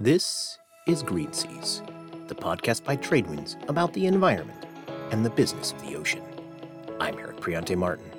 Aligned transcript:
This 0.00 0.58
is 0.88 1.04
Green 1.04 1.32
Seas, 1.32 1.80
the 2.26 2.34
podcast 2.34 2.82
by 2.82 2.96
Tradewinds 2.96 3.56
about 3.68 3.92
the 3.92 4.06
environment 4.06 4.66
and 5.12 5.24
the 5.24 5.30
business 5.30 5.70
of 5.70 5.80
the 5.82 5.94
ocean. 5.94 6.20
I'm 6.98 7.16
Eric 7.16 7.36
Priante 7.36 7.76
Martin, 7.76 8.10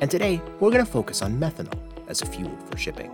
and 0.00 0.10
today 0.10 0.40
we're 0.58 0.70
going 0.70 0.82
to 0.82 0.90
focus 0.90 1.20
on 1.20 1.38
methanol 1.38 1.78
as 2.08 2.22
a 2.22 2.26
fuel 2.26 2.56
for 2.70 2.78
shipping. 2.78 3.12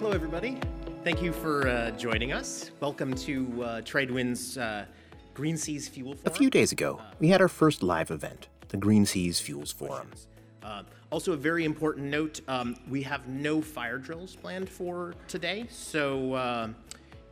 Hello, 0.00 0.10
everybody. 0.10 0.58
Thank 1.04 1.22
you 1.22 1.32
for 1.32 1.68
uh, 1.68 1.92
joining 1.92 2.32
us. 2.32 2.72
Welcome 2.80 3.14
to 3.14 3.62
uh, 3.62 3.80
Tradewinds 3.82 4.60
uh, 4.60 4.86
Green 5.34 5.56
Seas 5.56 5.86
Fuel 5.86 6.16
Forum. 6.16 6.34
A 6.34 6.36
few 6.36 6.50
days 6.50 6.72
ago, 6.72 7.00
we 7.20 7.28
had 7.28 7.40
our 7.40 7.46
first 7.46 7.80
live 7.80 8.10
event, 8.10 8.48
the 8.70 8.76
Green 8.76 9.06
Seas 9.06 9.38
Fuels 9.38 9.70
Forum. 9.70 10.10
Also, 11.10 11.32
a 11.32 11.36
very 11.36 11.64
important 11.64 12.06
note 12.06 12.40
um, 12.48 12.76
we 12.88 13.02
have 13.02 13.26
no 13.28 13.62
fire 13.62 13.98
drills 13.98 14.36
planned 14.36 14.68
for 14.68 15.14
today. 15.26 15.66
So, 15.70 16.34
uh, 16.34 16.68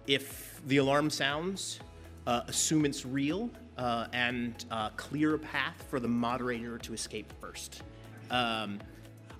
if 0.06 0.62
the 0.66 0.79
alarm 0.79 1.11
sounds, 1.11 1.80
uh, 2.26 2.43
assume 2.49 2.86
it's 2.86 3.04
real 3.04 3.50
uh, 3.76 4.07
and 4.12 4.64
uh, 4.71 4.90
clear 4.90 5.35
a 5.35 5.39
path 5.39 5.85
for 5.90 6.00
the 6.00 6.08
moderator 6.08 6.79
to 6.79 6.94
escape 6.94 7.32
first. 7.40 7.82
Um, 8.30 8.80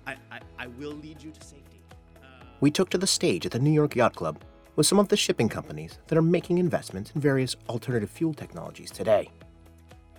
I, 0.05 0.15
I, 0.31 0.39
I, 0.59 0.67
will 0.67 0.93
lead 0.93 1.21
you 1.21 1.31
to 1.31 1.41
safety. 1.41 1.81
Uh, 2.17 2.45
we 2.61 2.71
took 2.71 2.89
to 2.91 2.97
the 2.97 3.07
stage 3.07 3.45
at 3.45 3.51
the 3.51 3.59
New 3.59 3.71
York 3.71 3.95
Yacht 3.95 4.15
Club 4.15 4.41
with 4.77 4.85
some 4.85 4.99
of 4.99 5.09
the 5.09 5.17
shipping 5.17 5.49
companies 5.49 5.97
that 6.07 6.17
are 6.17 6.21
making 6.21 6.59
investments 6.59 7.11
in 7.13 7.19
various 7.19 7.55
alternative 7.67 8.09
fuel 8.09 8.33
technologies 8.33 8.91
today. 8.91 9.29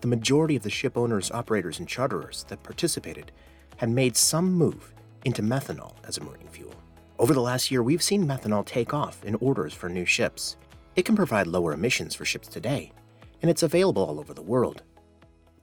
The 0.00 0.08
majority 0.08 0.56
of 0.56 0.62
the 0.62 0.70
ship 0.70 0.98
owners, 0.98 1.30
operators, 1.30 1.78
and 1.78 1.88
charterers 1.88 2.44
that 2.48 2.62
participated 2.62 3.32
had 3.78 3.88
made 3.88 4.16
some 4.16 4.52
move 4.52 4.92
into 5.24 5.42
methanol 5.42 5.95
as 6.05 6.19
a 6.19 6.23
marine 6.23 6.48
fuel. 6.48 6.74
Over 7.19 7.32
the 7.32 7.41
last 7.41 7.70
year, 7.70 7.82
we've 7.82 8.02
seen 8.02 8.27
methanol 8.27 8.64
take 8.64 8.92
off 8.92 9.24
in 9.24 9.34
orders 9.36 9.73
for 9.73 9.88
new 9.88 10.05
ships. 10.05 10.56
It 10.95 11.05
can 11.05 11.16
provide 11.16 11.46
lower 11.46 11.73
emissions 11.73 12.14
for 12.14 12.24
ships 12.24 12.48
today, 12.48 12.92
and 13.41 13.50
it's 13.50 13.62
available 13.62 14.05
all 14.05 14.20
over 14.20 14.34
the 14.34 14.42
world. 14.42 14.83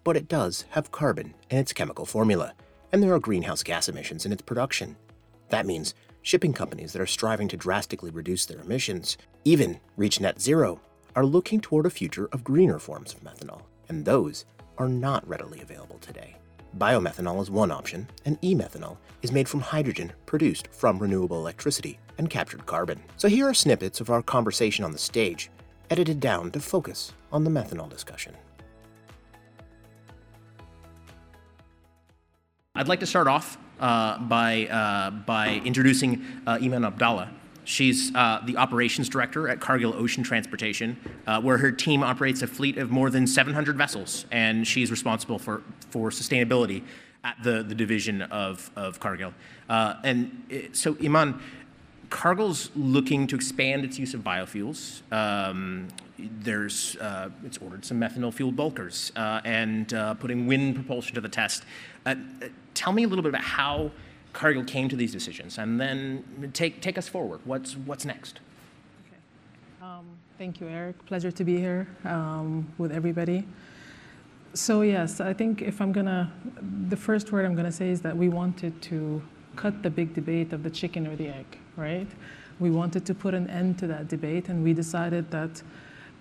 But 0.04 0.18
it 0.18 0.28
does 0.28 0.66
have 0.70 0.92
carbon 0.92 1.34
in 1.50 1.58
its 1.58 1.74
chemical 1.74 2.06
formula, 2.06 2.54
and 2.92 3.04
there 3.04 3.14
are 3.14 3.20
greenhouse 3.20 3.64
gas 3.64 3.90
emissions 3.90 4.26
in 4.26 4.32
its 4.32 4.42
production. 4.42 4.96
That 5.50 5.66
means 5.66 5.94
shipping 6.22 6.54
companies 6.54 6.94
that 6.94 7.02
are 7.02 7.08
striving 7.08 7.48
to 7.50 7.58
drastically 7.58 8.12
reduce 8.12 8.46
their 8.46 8.62
emissions, 8.62 9.18
even 9.44 9.80
reach 9.98 10.20
net 10.20 10.42
zero, 10.42 10.80
are 11.16 11.26
looking 11.26 11.60
toward 11.60 11.86
a 11.86 11.90
future 11.90 12.28
of 12.32 12.44
greener 12.44 12.80
forms 12.80 13.14
of 13.14 13.24
methanol, 13.24 13.62
and 13.90 14.06
those 14.06 14.46
are 14.78 14.90
not 14.90 15.28
readily 15.28 15.62
available 15.62 15.98
today. 16.00 16.36
Biomethanol 16.78 17.42
is 17.42 17.50
one 17.50 17.72
option, 17.72 18.06
and 18.26 18.38
e-methanol 18.42 18.98
is 19.22 19.32
made 19.32 19.48
from 19.48 19.62
hydrogen 19.62 20.12
produced 20.26 20.68
from 20.72 21.00
renewable 21.00 21.38
electricity 21.38 21.98
and 22.18 22.30
captured 22.30 22.66
carbon. 22.66 23.02
So 23.16 23.30
here 23.30 23.48
are 23.48 23.54
snippets 23.54 24.02
of 24.02 24.10
our 24.10 24.22
conversation 24.22 24.84
on 24.84 24.92
the 24.92 24.98
stage, 24.98 25.50
edited 25.90 26.20
down 26.20 26.52
to 26.52 26.60
focus 26.60 27.14
on 27.32 27.46
the 27.46 27.50
methanol 27.50 27.90
discussion. 27.90 28.36
I'd 32.76 32.90
like 32.90 33.00
to 33.00 33.06
start 33.06 33.28
off 33.28 33.58
uh, 33.80 34.20
by, 34.20 34.68
uh, 34.68 35.12
by 35.12 35.62
introducing 35.64 36.26
uh, 36.46 36.58
Eman 36.58 36.92
Abdalla. 36.92 37.30
She's 37.66 38.14
uh, 38.16 38.42
the 38.46 38.58
operations 38.58 39.10
director 39.10 39.50
at 39.50 39.60
Cargill 39.60 39.94
Ocean 39.94 40.24
Transportation, 40.24 40.98
uh, 41.28 41.42
where 41.42 41.58
her 41.58 41.72
team 41.72 42.04
operates 42.04 42.42
a 42.42 42.48
fleet 42.48 42.78
of 42.78 42.92
more 42.92 43.10
than 43.10 43.28
700 43.28 43.76
vessels, 43.76 44.26
and 44.32 44.66
she's 44.68 44.92
responsible 44.92 45.40
for, 45.40 45.64
for 45.90 46.10
sustainability 46.12 46.84
at 47.24 47.36
the, 47.44 47.64
the 47.64 47.76
division 47.76 48.22
of, 48.22 48.70
of 48.76 49.00
Cargill. 49.00 49.34
Uh, 49.68 49.96
and 50.04 50.44
it, 50.50 50.76
so, 50.76 50.94
Eman, 50.96 51.40
Cargill's 52.10 52.70
looking 52.76 53.26
to 53.28 53.36
expand 53.36 53.84
its 53.84 53.98
use 53.98 54.14
of 54.14 54.22
biofuels. 54.22 55.02
Um, 55.12 55.88
there's 56.18 56.96
uh, 56.98 57.30
it's 57.44 57.58
ordered 57.58 57.84
some 57.84 58.00
methanol 58.00 58.34
fueled 58.34 58.56
bulkers 58.56 59.12
uh, 59.16 59.42
and 59.44 59.94
uh, 59.94 60.14
putting 60.14 60.48
wind 60.48 60.76
propulsion 60.76 61.16
to 61.16 61.22
the 61.22 61.30
test. 61.30 61.64
Uh, 62.06 62.16
tell 62.74 62.94
me 62.94 63.04
a 63.04 63.08
little 63.08 63.24
bit 63.24 63.30
about 63.30 63.44
how 63.44 63.92
Cargill 64.36 64.66
came 64.66 64.90
to 64.90 64.98
these 64.98 65.14
decisions, 65.14 65.58
and 65.58 65.80
then 65.80 66.52
take, 66.54 66.82
take 66.82 66.98
us 66.98 67.08
forward. 67.08 67.40
What's, 67.46 67.78
what's 67.78 68.04
next? 68.04 68.42
Okay. 69.08 69.18
Um, 69.82 70.06
thank 70.38 70.60
you, 70.60 70.68
Eric. 70.68 71.06
Pleasure 71.06 71.32
to 71.32 71.44
be 71.46 71.58
here 71.58 71.88
um, 72.04 72.68
with 72.78 72.92
everybody. 72.92 73.48
So, 74.54 74.82
yes, 74.82 75.22
I 75.22 75.34
think 75.34 75.62
if 75.62 75.80
I'm 75.80 75.94
going 75.94 76.08
to, 76.08 76.30
the 76.90 76.98
first 76.98 77.32
word 77.32 77.46
I'm 77.46 77.56
going 77.56 77.66
to 77.66 77.72
say 77.72 77.90
is 77.90 78.02
that 78.02 78.16
we 78.16 78.28
wanted 78.28 78.82
to 78.84 79.22
cut 79.56 79.82
the 79.82 79.90
big 79.90 80.14
debate 80.14 80.52
of 80.52 80.64
the 80.64 80.70
chicken 80.70 81.08
or 81.08 81.16
the 81.16 81.30
egg, 81.30 81.58
right? 81.78 82.08
We 82.60 82.72
wanted 82.72 83.06
to 83.06 83.14
put 83.16 83.34
an 83.34 83.50
end 83.50 83.80
to 83.80 83.88
that 83.88 84.10
debate, 84.10 84.50
and 84.50 84.66
we 84.66 84.74
decided 84.74 85.32
that 85.32 85.64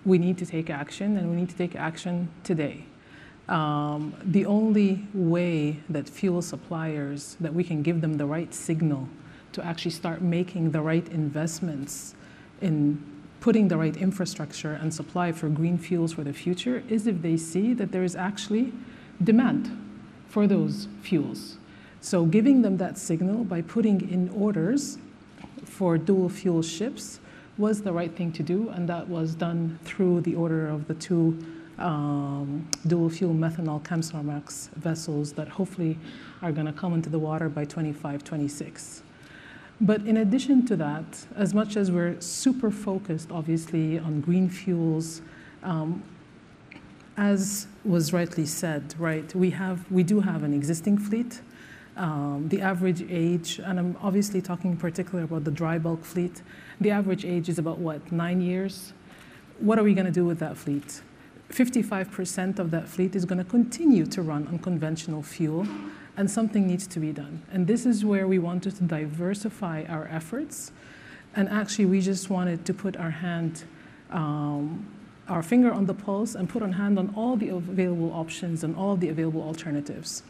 we 0.05 0.17
need 0.17 0.37
to 0.37 0.45
take 0.45 0.69
action, 0.69 1.17
and 1.17 1.29
we 1.29 1.35
need 1.35 1.49
to 1.49 1.57
take 1.57 1.75
action 1.75 2.29
today. 2.45 2.85
Um, 3.47 4.15
the 4.23 4.45
only 4.45 5.05
way 5.13 5.79
that 5.89 6.09
fuel 6.09 6.41
suppliers, 6.41 7.37
that 7.39 7.53
we 7.53 7.63
can 7.63 7.83
give 7.83 8.01
them 8.01 8.17
the 8.17 8.25
right 8.25 8.53
signal 8.53 9.07
to 9.51 9.63
actually 9.63 9.91
start 9.91 10.21
making 10.21 10.71
the 10.71 10.81
right 10.81 11.07
investments 11.09 12.15
in 12.61 13.01
putting 13.39 13.67
the 13.67 13.77
right 13.77 13.95
infrastructure 13.97 14.73
and 14.73 14.91
supply 14.91 15.31
for 15.31 15.49
green 15.49 15.77
fuels 15.77 16.13
for 16.13 16.23
the 16.23 16.33
future 16.33 16.83
is 16.89 17.05
if 17.05 17.21
they 17.21 17.37
see 17.37 17.73
that 17.73 17.91
there 17.91 18.03
is 18.03 18.15
actually 18.15 18.73
demand 19.23 19.69
for 20.27 20.47
those 20.47 20.87
fuels. 21.03 21.57
So 22.01 22.25
giving 22.25 22.63
them 22.63 22.77
that 22.77 22.97
signal 22.97 23.43
by 23.43 23.61
putting 23.61 24.09
in 24.09 24.29
orders 24.29 24.97
for 25.63 25.97
dual 25.97 26.29
fuel 26.29 26.63
ships 26.63 27.19
was 27.57 27.83
the 27.83 27.93
right 27.93 28.13
thing 28.15 28.31
to 28.33 28.43
do, 28.43 28.69
and 28.69 28.89
that 28.89 29.07
was 29.07 29.35
done 29.35 29.79
through 29.83 30.21
the 30.21 30.35
order 30.35 30.67
of 30.67 30.87
the 30.87 30.95
two 30.95 31.37
um, 31.77 32.67
dual 32.87 33.09
fuel 33.09 33.33
methanol 33.33 33.81
Kamsarmax 33.83 34.69
vessels 34.71 35.33
that 35.33 35.47
hopefully 35.47 35.97
are 36.41 36.51
going 36.51 36.67
to 36.67 36.73
come 36.73 36.93
into 36.93 37.09
the 37.09 37.19
water 37.19 37.49
by 37.49 37.65
25, 37.65 38.23
26. 38.23 39.03
But 39.81 40.01
in 40.05 40.17
addition 40.17 40.65
to 40.67 40.75
that, 40.77 41.25
as 41.35 41.53
much 41.53 41.75
as 41.75 41.91
we're 41.91 42.19
super 42.21 42.71
focused, 42.71 43.29
obviously, 43.31 43.99
on 43.99 44.21
green 44.21 44.49
fuels, 44.49 45.21
um, 45.63 46.01
as 47.17 47.67
was 47.83 48.13
rightly 48.13 48.45
said, 48.45 48.95
right, 48.97 49.33
we, 49.35 49.49
have, 49.51 49.89
we 49.91 50.03
do 50.03 50.21
have 50.21 50.43
an 50.43 50.53
existing 50.53 50.97
fleet. 50.97 51.41
Um, 51.97 52.47
the 52.49 52.61
average 52.61 53.05
age, 53.09 53.59
and 53.63 53.79
I'm 53.79 53.97
obviously 54.01 54.41
talking 54.41 54.71
in 54.71 54.77
particular 54.77 55.23
about 55.23 55.45
the 55.45 55.51
dry 55.51 55.77
bulk 55.77 56.03
fleet, 56.03 56.41
the 56.79 56.91
average 56.91 57.23
age 57.23 57.47
is 57.47 57.57
about 57.57 57.77
what, 57.77 58.11
nine 58.11 58.41
years? 58.41 58.93
What 59.59 59.79
are 59.79 59.83
we 59.83 59.93
going 59.93 60.05
to 60.05 60.11
do 60.11 60.25
with 60.25 60.39
that 60.39 60.57
fleet? 60.57 61.01
55% 61.51 62.59
of 62.59 62.71
that 62.71 62.87
fleet 62.87 63.15
is 63.15 63.25
going 63.25 63.37
to 63.37 63.49
continue 63.49 64.05
to 64.07 64.21
run 64.21 64.47
on 64.47 64.59
conventional 64.59 65.21
fuel, 65.21 65.67
and 66.17 66.29
something 66.29 66.65
needs 66.65 66.87
to 66.87 66.99
be 66.99 67.11
done. 67.11 67.41
And 67.51 67.67
this 67.67 67.85
is 67.85 68.05
where 68.05 68.27
we 68.27 68.39
wanted 68.39 68.75
to 68.77 68.83
diversify 68.83 69.83
our 69.87 70.07
efforts. 70.07 70.71
And 71.35 71.49
actually, 71.49 71.85
we 71.85 72.01
just 72.01 72.29
wanted 72.29 72.65
to 72.65 72.73
put 72.73 72.95
our 72.97 73.11
hand, 73.11 73.63
um, 74.11 74.87
our 75.27 75.43
finger 75.43 75.73
on 75.73 75.85
the 75.85 75.93
pulse, 75.93 76.35
and 76.35 76.47
put 76.47 76.61
our 76.61 76.71
hand 76.71 76.97
on 76.97 77.13
all 77.15 77.35
the 77.35 77.49
available 77.49 78.11
options 78.13 78.63
and 78.63 78.75
all 78.75 78.95
the 78.95 79.09
available 79.09 79.41
alternatives. 79.41 80.23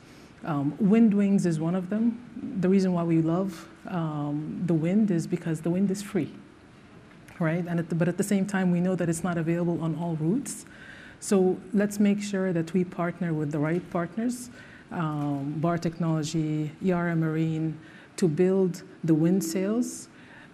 Um, 0.44 0.76
wind 0.80 1.14
wings 1.14 1.46
is 1.46 1.60
one 1.60 1.76
of 1.76 1.90
them. 1.90 2.20
The 2.60 2.70
reason 2.70 2.94
why 2.94 3.04
we 3.04 3.22
love 3.22 3.68
um, 3.88 4.64
the 4.66 4.74
wind 4.74 5.12
is 5.12 5.28
because 5.28 5.62
the 5.62 5.70
wind 5.70 5.90
is 5.92 6.02
free, 6.02 6.32
right? 7.40 7.66
And 7.68 7.80
at 7.80 7.90
the, 7.90 7.96
but 7.96 8.08
at 8.08 8.18
the 8.18 8.24
same 8.24 8.46
time, 8.46 8.72
we 8.72 8.80
know 8.80 8.96
that 8.96 9.10
it's 9.10 9.24
not 9.24 9.38
available 9.38 9.82
on 9.82 9.96
all 9.96 10.16
routes. 10.16 10.66
So 11.26 11.58
let's 11.74 12.00
make 12.00 12.22
sure 12.22 12.54
that 12.54 12.72
we 12.76 12.84
partner 12.84 13.34
with 13.34 13.52
the 13.52 13.58
right 13.58 13.82
partners, 13.90 14.52
um, 14.92 15.56
Bar 15.58 15.80
Technology, 15.80 16.70
Yara 16.84 17.16
Marine, 17.16 17.80
to 18.18 18.28
build 18.28 18.84
the 19.04 19.16
wind 19.16 19.44
sails. 19.44 20.08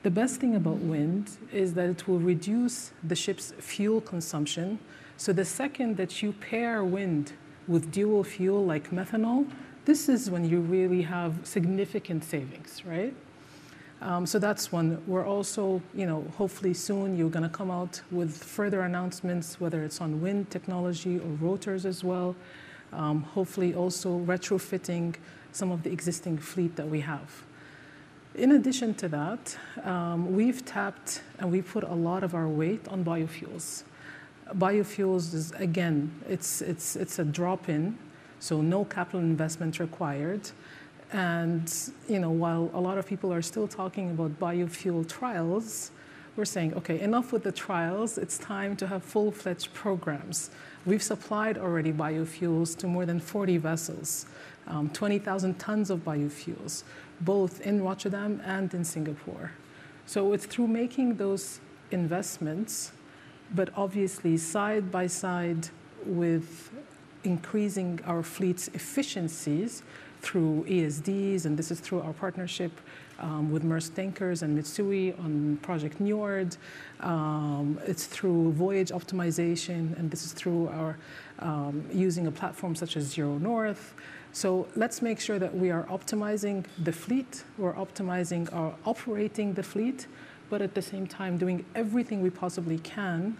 The 0.04 0.10
best 0.10 0.40
thing 0.40 0.56
about 0.56 0.78
wind 0.78 1.30
is 1.52 1.74
that 1.74 1.90
it 1.90 2.08
will 2.08 2.20
reduce 2.20 2.94
the 3.04 3.18
ship's 3.18 3.52
fuel 3.60 4.00
consumption. 4.00 4.80
So 5.18 5.34
the 5.34 5.44
second 5.44 5.98
that 5.98 6.24
you 6.24 6.32
pair 6.32 6.86
wind 6.86 7.34
with 7.68 7.92
dual 7.92 8.24
fuel 8.24 8.66
like 8.66 8.92
methanol, 8.92 9.52
this 9.84 10.08
is 10.08 10.30
when 10.30 10.46
you 10.46 10.62
really 10.62 11.02
have 11.02 11.34
significant 11.44 12.24
savings, 12.24 12.86
right? 12.86 13.14
Um, 14.02 14.26
so 14.26 14.40
that's 14.40 14.72
one. 14.72 15.02
We're 15.06 15.28
also, 15.28 15.80
you 15.94 16.08
know, 16.08 16.26
hopefully 16.36 16.74
soon 16.74 17.16
you're 17.16 17.30
going 17.30 17.44
to 17.44 17.50
come 17.50 17.70
out 17.70 18.02
with 18.10 18.36
further 18.36 18.82
announcements, 18.82 19.62
whether 19.62 19.84
it's 19.84 20.02
on 20.02 20.22
wind 20.22 20.50
technology 20.50 21.20
or 21.20 21.30
rotors 21.40 21.86
as 21.86 22.04
well. 22.04 22.36
Um, 22.94 23.22
hopefully 23.22 23.76
also 23.76 24.20
retrofitting 24.20 25.16
some 25.52 25.72
of 25.72 25.84
the 25.84 25.92
existing 25.92 26.40
fleet 26.40 26.76
that 26.78 26.90
we 26.90 27.02
have. 27.02 27.44
In 28.34 28.54
addition 28.54 28.94
to 28.96 29.08
that, 29.10 29.58
um, 29.84 30.34
we've 30.34 30.66
tapped 30.66 31.22
and 31.40 31.52
we 31.52 31.62
put 31.62 31.84
a 31.84 31.94
lot 31.94 32.24
of 32.24 32.34
our 32.34 32.48
weight 32.48 32.88
on 32.88 33.04
biofuels. 33.04 33.84
Biofuels 34.56 35.34
is, 35.34 35.52
again, 35.52 36.12
it's, 36.28 36.62
it's, 36.62 36.96
it's 36.96 37.20
a 37.20 37.26
drop 37.26 37.70
in, 37.70 37.98
so 38.40 38.62
no 38.62 38.84
capital 38.86 39.20
investment 39.20 39.80
required. 39.80 40.50
And 41.12 41.72
you 42.08 42.20
know, 42.20 42.32
while 42.32 42.70
a 42.74 42.80
lot 42.80 42.98
of 42.98 43.06
people 43.06 43.34
are 43.34 43.42
still 43.42 43.68
talking 43.68 44.12
about 44.12 44.40
biofuel 44.40 45.08
trials, 45.08 45.92
we're 46.38 46.46
saying, 46.46 46.74
okay, 46.76 47.00
enough 47.02 47.34
with 47.34 47.44
the 47.44 47.52
trials. 47.52 48.18
It's 48.18 48.38
time 48.38 48.78
to 48.78 48.88
have 48.88 49.04
full-fledged 49.04 49.74
programs. 49.74 50.50
We've 50.86 51.04
supplied 51.04 51.58
already 51.58 51.92
biofuels 51.92 52.78
to 52.78 52.88
more 52.88 53.06
than 53.06 53.20
40 53.20 53.58
vessels, 53.58 54.26
um, 54.66 54.90
20,000 54.90 55.60
tons 55.60 55.90
of 55.90 56.00
biofuels, 56.06 56.84
both 57.20 57.60
in 57.62 57.84
Rotterdam 57.84 58.42
and 58.46 58.74
in 58.74 58.86
Singapore. 58.86 59.52
So 60.06 60.32
it's 60.32 60.46
through 60.46 60.68
making 60.68 61.18
those 61.18 61.60
investments, 61.92 62.94
but 63.54 63.70
obviously 63.76 64.38
side 64.38 64.90
by 64.90 65.08
side 65.08 65.68
with 66.06 66.72
increasing 67.24 68.00
our 68.06 68.24
fleet's 68.24 68.70
efficiencies 68.70 69.84
through 70.22 70.66
ESDs, 70.68 71.46
and 71.46 71.58
this 71.58 71.72
is 71.72 71.80
through 71.80 72.02
our 72.02 72.14
partnership 72.14 72.72
um, 73.20 73.52
with 73.52 73.64
Maersk 73.64 73.94
Tankers 73.96 74.44
and 74.44 74.58
Mitsui 74.58 75.18
on 75.20 75.58
Project 75.62 76.02
Njord. 76.02 76.58
Um, 77.00 77.80
it's 77.86 78.06
through 78.06 78.52
voyage 78.54 78.90
optimization, 78.90 79.98
and 79.98 80.10
this 80.10 80.26
is 80.26 80.34
through 80.34 80.70
our 80.70 80.98
um, 81.40 81.86
using 81.92 82.28
a 82.28 82.32
platform 82.32 82.76
such 82.76 82.98
as 82.98 83.16
ZeroNorth. 83.16 83.94
So 84.34 84.68
let's 84.76 85.02
make 85.02 85.20
sure 85.20 85.40
that 85.40 85.54
we 85.54 85.72
are 85.72 85.84
optimizing 85.84 86.66
the 86.84 86.94
fleet, 86.94 87.44
we're 87.58 87.74
optimizing 87.74 88.54
our 88.54 88.74
operating 88.86 89.54
the 89.54 89.64
fleet, 89.64 90.08
but 90.50 90.62
at 90.62 90.74
the 90.74 90.82
same 90.82 91.06
time 91.06 91.38
doing 91.38 91.66
everything 91.76 92.22
we 92.22 92.30
possibly 92.30 92.80
can 92.80 93.38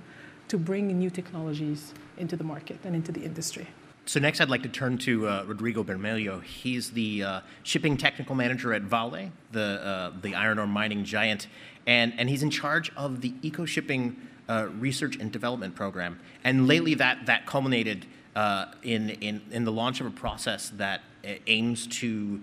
to 0.50 0.58
bring 0.58 0.88
new 0.88 1.10
technologies 1.10 1.94
into 2.18 2.36
the 2.36 2.44
market 2.44 2.78
and 2.84 2.94
into 2.94 3.12
the 3.12 3.24
industry. 3.24 3.68
So 4.06 4.20
next, 4.20 4.42
I'd 4.42 4.50
like 4.50 4.64
to 4.64 4.70
turn 4.70 4.98
to 5.00 5.28
uh, 5.28 5.44
Rodrigo 5.46 5.84
Bermelho. 5.84 6.44
He's 6.44 6.92
the 6.92 7.24
uh, 7.24 7.42
shipping 7.64 7.98
technical 7.98 8.36
manager 8.36 8.74
at 8.74 8.82
Vale, 8.82 9.32
the 9.52 9.62
uh, 9.62 10.12
the 10.22 10.34
iron 10.34 10.58
ore 10.58 10.68
mining 10.68 11.06
giant, 11.06 11.48
and 11.86 12.14
and 12.18 12.30
he's 12.30 12.42
in 12.42 12.50
charge 12.50 12.92
of 12.96 13.22
the 13.22 13.34
eco 13.44 13.66
shipping 13.66 14.16
uh, 14.50 14.68
research 14.80 15.18
and 15.18 15.32
development 15.32 15.76
program. 15.76 16.20
And 16.44 16.68
lately, 16.68 16.96
that 16.96 17.28
that 17.28 17.46
culminated 17.46 18.08
uh, 18.36 18.66
in 18.82 19.12
in 19.12 19.44
in 19.52 19.66
the 19.66 19.72
launch 19.72 20.02
of 20.02 20.08
a 20.08 20.12
process 20.12 20.72
that 20.78 21.02
uh, 21.24 21.34
aims 21.46 21.86
to 21.88 22.42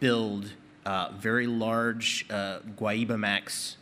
build 0.00 0.52
very 1.18 1.46
large 1.46 2.26
Guaibamax 2.28 3.76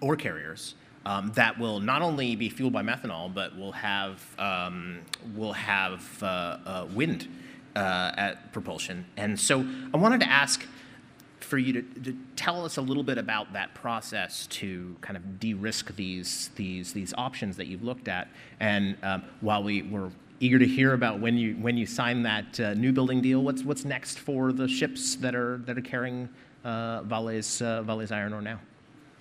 ore 0.00 0.16
carriers 0.16 0.74
um, 1.06 1.32
that 1.34 1.58
will 1.58 1.80
not 1.80 2.02
only 2.02 2.36
be 2.36 2.48
fueled 2.48 2.72
by 2.72 2.82
methanol, 2.82 3.32
but 3.32 3.56
will 3.56 3.72
have 3.72 4.24
um, 4.38 5.00
will 5.34 5.52
have 5.52 6.22
uh, 6.22 6.26
uh, 6.26 6.86
wind 6.92 7.28
uh, 7.74 8.12
at 8.16 8.52
propulsion. 8.52 9.06
And 9.16 9.38
so, 9.38 9.64
I 9.94 9.96
wanted 9.96 10.20
to 10.20 10.28
ask 10.28 10.66
for 11.38 11.58
you 11.58 11.72
to, 11.72 11.82
to, 11.82 12.16
tell 12.36 12.64
us 12.64 12.76
a 12.76 12.80
little 12.80 13.02
bit 13.02 13.18
about 13.18 13.52
that 13.54 13.74
process 13.74 14.46
to 14.46 14.96
kind 15.00 15.16
of 15.16 15.40
de-risk 15.40 15.94
these 15.96 16.50
these 16.54 16.92
these 16.92 17.12
options 17.16 17.56
that 17.56 17.66
you've 17.66 17.82
looked 17.82 18.08
at. 18.08 18.28
And 18.60 18.96
um, 19.02 19.24
while 19.40 19.62
we 19.62 19.82
were 19.82 20.10
eager 20.38 20.58
to 20.58 20.66
hear 20.66 20.92
about 20.92 21.20
when 21.20 21.36
you 21.36 21.54
when 21.54 21.76
you 21.76 21.86
sign 21.86 22.22
that 22.22 22.60
uh, 22.60 22.74
new 22.74 22.92
building 22.92 23.20
deal, 23.20 23.42
what's 23.42 23.62
what's 23.62 23.84
next 23.84 24.18
for 24.18 24.52
the 24.52 24.68
ships 24.68 25.16
that 25.16 25.34
are 25.34 25.58
that 25.66 25.78
are 25.78 25.82
carrying 25.82 26.28
uh, 26.64 27.02
Vale's 27.02 27.62
uh, 27.62 27.82
Vale's 27.82 28.12
iron 28.12 28.32
ore 28.32 28.42
now? 28.42 28.60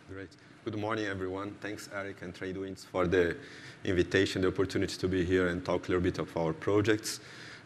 Great. 0.10 0.30
Good 0.70 0.80
morning, 0.80 1.08
everyone. 1.08 1.56
Thanks, 1.62 1.90
Eric 1.96 2.22
and 2.22 2.32
Tradewinds, 2.32 2.86
for 2.86 3.08
the 3.08 3.36
invitation, 3.84 4.44
the 4.44 4.50
opportunity 4.50 4.96
to 4.98 5.08
be 5.08 5.26
here 5.26 5.48
and 5.48 5.66
talk 5.66 5.88
a 5.88 5.92
little 5.92 6.04
bit 6.04 6.20
of 6.20 6.38
our 6.38 6.54
projects. 6.54 7.22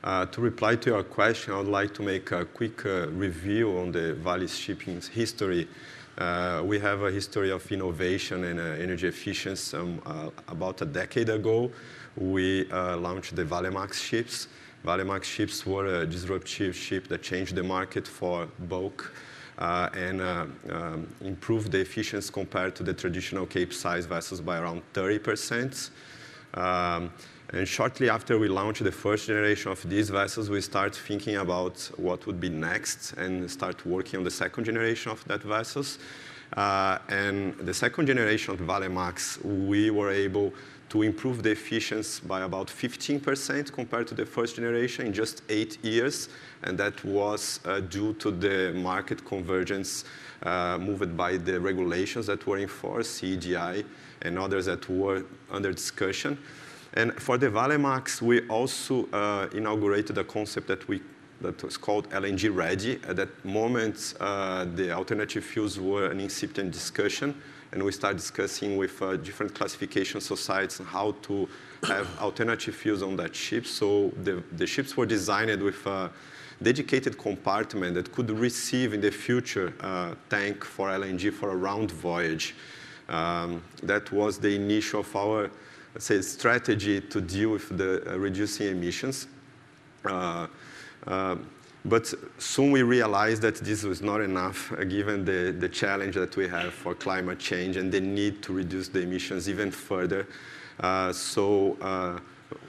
Uh, 0.05 0.25
to 0.27 0.39
reply 0.39 0.77
to 0.77 0.91
your 0.91 1.03
question, 1.03 1.53
I 1.53 1.57
would 1.57 1.67
like 1.67 1.93
to 1.95 2.01
make 2.01 2.31
a 2.31 2.45
quick 2.45 2.85
uh, 2.85 3.09
review 3.09 3.77
on 3.77 3.91
the 3.91 4.13
Vale 4.13 4.47
Shipping's 4.47 5.09
history. 5.09 5.67
Uh, 6.17 6.61
we 6.63 6.79
have 6.79 7.01
a 7.01 7.11
history 7.11 7.51
of 7.51 7.69
innovation 7.69 8.45
and 8.45 8.57
energy 8.57 9.07
efficiency. 9.07 9.75
Um, 9.75 10.01
about 10.47 10.81
a 10.81 10.85
decade 10.85 11.27
ago, 11.27 11.71
we 12.15 12.63
launched 12.71 13.35
the 13.35 13.43
Valemax 13.43 13.95
ships. 13.95 14.47
Valemax 14.85 15.25
ships 15.25 15.65
were 15.65 15.87
a 15.87 16.05
disruptive 16.05 16.73
ship 16.73 17.09
that 17.09 17.21
changed 17.21 17.53
the 17.53 17.63
market 17.63 18.07
for 18.07 18.47
bulk 18.59 19.13
and 19.57 20.21
uh, 20.21 20.45
um, 20.71 21.07
improve 21.21 21.71
the 21.71 21.79
efficiency 21.79 22.31
compared 22.31 22.75
to 22.75 22.83
the 22.83 22.93
traditional 22.93 23.45
Cape-size 23.45 24.05
vessels 24.05 24.41
by 24.41 24.59
around 24.59 24.81
30%. 24.93 25.89
Um, 26.55 27.11
and 27.49 27.67
shortly 27.67 28.09
after 28.09 28.39
we 28.39 28.47
launched 28.47 28.83
the 28.83 28.91
first 28.91 29.27
generation 29.27 29.71
of 29.71 29.87
these 29.87 30.09
vessels, 30.09 30.49
we 30.49 30.61
start 30.61 30.95
thinking 30.95 31.35
about 31.37 31.77
what 31.97 32.25
would 32.25 32.39
be 32.39 32.49
next 32.49 33.13
and 33.13 33.49
start 33.49 33.85
working 33.85 34.17
on 34.17 34.23
the 34.23 34.31
second 34.31 34.63
generation 34.63 35.11
of 35.11 35.23
that 35.25 35.43
vessels. 35.43 35.99
Uh, 36.57 36.97
and 37.09 37.55
the 37.57 37.73
second 37.73 38.05
generation 38.07 38.53
of 38.53 38.59
Valemax, 38.59 39.43
we 39.43 39.89
were 39.89 40.11
able 40.11 40.53
to 40.93 41.01
improve 41.01 41.41
the 41.41 41.49
efficiency 41.49 42.21
by 42.27 42.41
about 42.41 42.67
15% 42.67 43.73
compared 43.73 44.05
to 44.05 44.13
the 44.13 44.23
first 44.23 44.57
generation 44.57 45.07
in 45.07 45.11
just 45.11 45.41
eight 45.49 45.83
years 45.83 46.29
and 46.61 46.77
that 46.77 47.03
was 47.03 47.59
uh, 47.65 47.79
due 47.79 48.13
to 48.13 48.29
the 48.29 48.71
market 48.75 49.25
convergence 49.25 50.05
uh, 50.43 50.77
moved 50.79 51.17
by 51.17 51.35
the 51.35 51.59
regulations 51.59 52.27
that 52.27 52.45
were 52.45 52.59
enforced, 52.59 53.21
force, 53.21 53.31
EEDI, 53.31 53.83
and 54.21 54.37
others 54.37 54.67
that 54.67 54.87
were 54.87 55.25
under 55.49 55.71
discussion. 55.71 56.37
And 56.93 57.11
for 57.19 57.39
the 57.39 57.47
Valemax, 57.47 58.21
we 58.21 58.47
also 58.47 59.07
uh, 59.13 59.47
inaugurated 59.51 60.19
a 60.19 60.23
concept 60.23 60.67
that 60.67 60.87
we 60.87 61.01
that 61.41 61.61
was 61.63 61.75
called 61.75 62.07
LNG 62.11 62.55
ready. 62.55 62.99
At 63.07 63.15
that 63.15 63.43
moment, 63.43 64.13
uh, 64.19 64.65
the 64.75 64.91
alternative 64.91 65.43
fuels 65.43 65.79
were 65.79 66.05
an 66.05 66.19
incipient 66.19 66.71
discussion, 66.71 67.33
and 67.73 67.81
we 67.83 67.91
started 67.91 68.17
discussing 68.17 68.77
with 68.77 69.01
uh, 69.01 69.17
different 69.17 69.53
classification 69.55 70.21
societies 70.21 70.79
how 70.85 71.15
to 71.23 71.49
have 71.83 72.07
alternative 72.19 72.75
fuels 72.75 73.01
on 73.01 73.15
that 73.15 73.35
ship. 73.35 73.65
So 73.65 74.11
the, 74.21 74.43
the 74.51 74.67
ships 74.67 74.95
were 74.95 75.07
designed 75.07 75.61
with 75.61 75.85
a 75.87 76.11
dedicated 76.61 77.17
compartment 77.17 77.95
that 77.95 78.11
could 78.11 78.29
receive 78.29 78.93
in 78.93 79.01
the 79.01 79.11
future 79.11 79.73
uh, 79.81 80.13
tank 80.29 80.63
for 80.63 80.89
LNG 80.89 81.33
for 81.33 81.49
a 81.49 81.55
round 81.55 81.91
voyage. 81.91 82.55
Um, 83.09 83.63
that 83.81 84.11
was 84.11 84.37
the 84.37 84.55
initial 84.55 84.99
of 84.99 85.15
our 85.15 85.49
say, 85.97 86.21
strategy 86.21 87.01
to 87.01 87.21
deal 87.21 87.49
with 87.49 87.75
the 87.75 88.07
uh, 88.07 88.17
reducing 88.17 88.67
emissions. 88.67 89.27
Uh, 90.05 90.47
uh, 91.07 91.35
but 91.85 92.13
soon 92.37 92.71
we 92.71 92.81
realized 92.81 93.41
that 93.41 93.55
this 93.55 93.83
was 93.83 94.01
not 94.01 94.21
enough, 94.21 94.71
uh, 94.71 94.83
given 94.85 95.25
the, 95.25 95.53
the 95.57 95.67
challenge 95.67 96.15
that 96.15 96.35
we 96.37 96.47
have 96.47 96.73
for 96.73 96.95
climate 96.95 97.39
change 97.39 97.75
and 97.75 97.91
the 97.91 97.99
need 97.99 98.41
to 98.43 98.53
reduce 98.53 98.87
the 98.87 99.01
emissions 99.01 99.49
even 99.49 99.69
further. 99.69 100.27
Uh, 100.79 101.11
so 101.11 101.77
uh, 101.81 102.19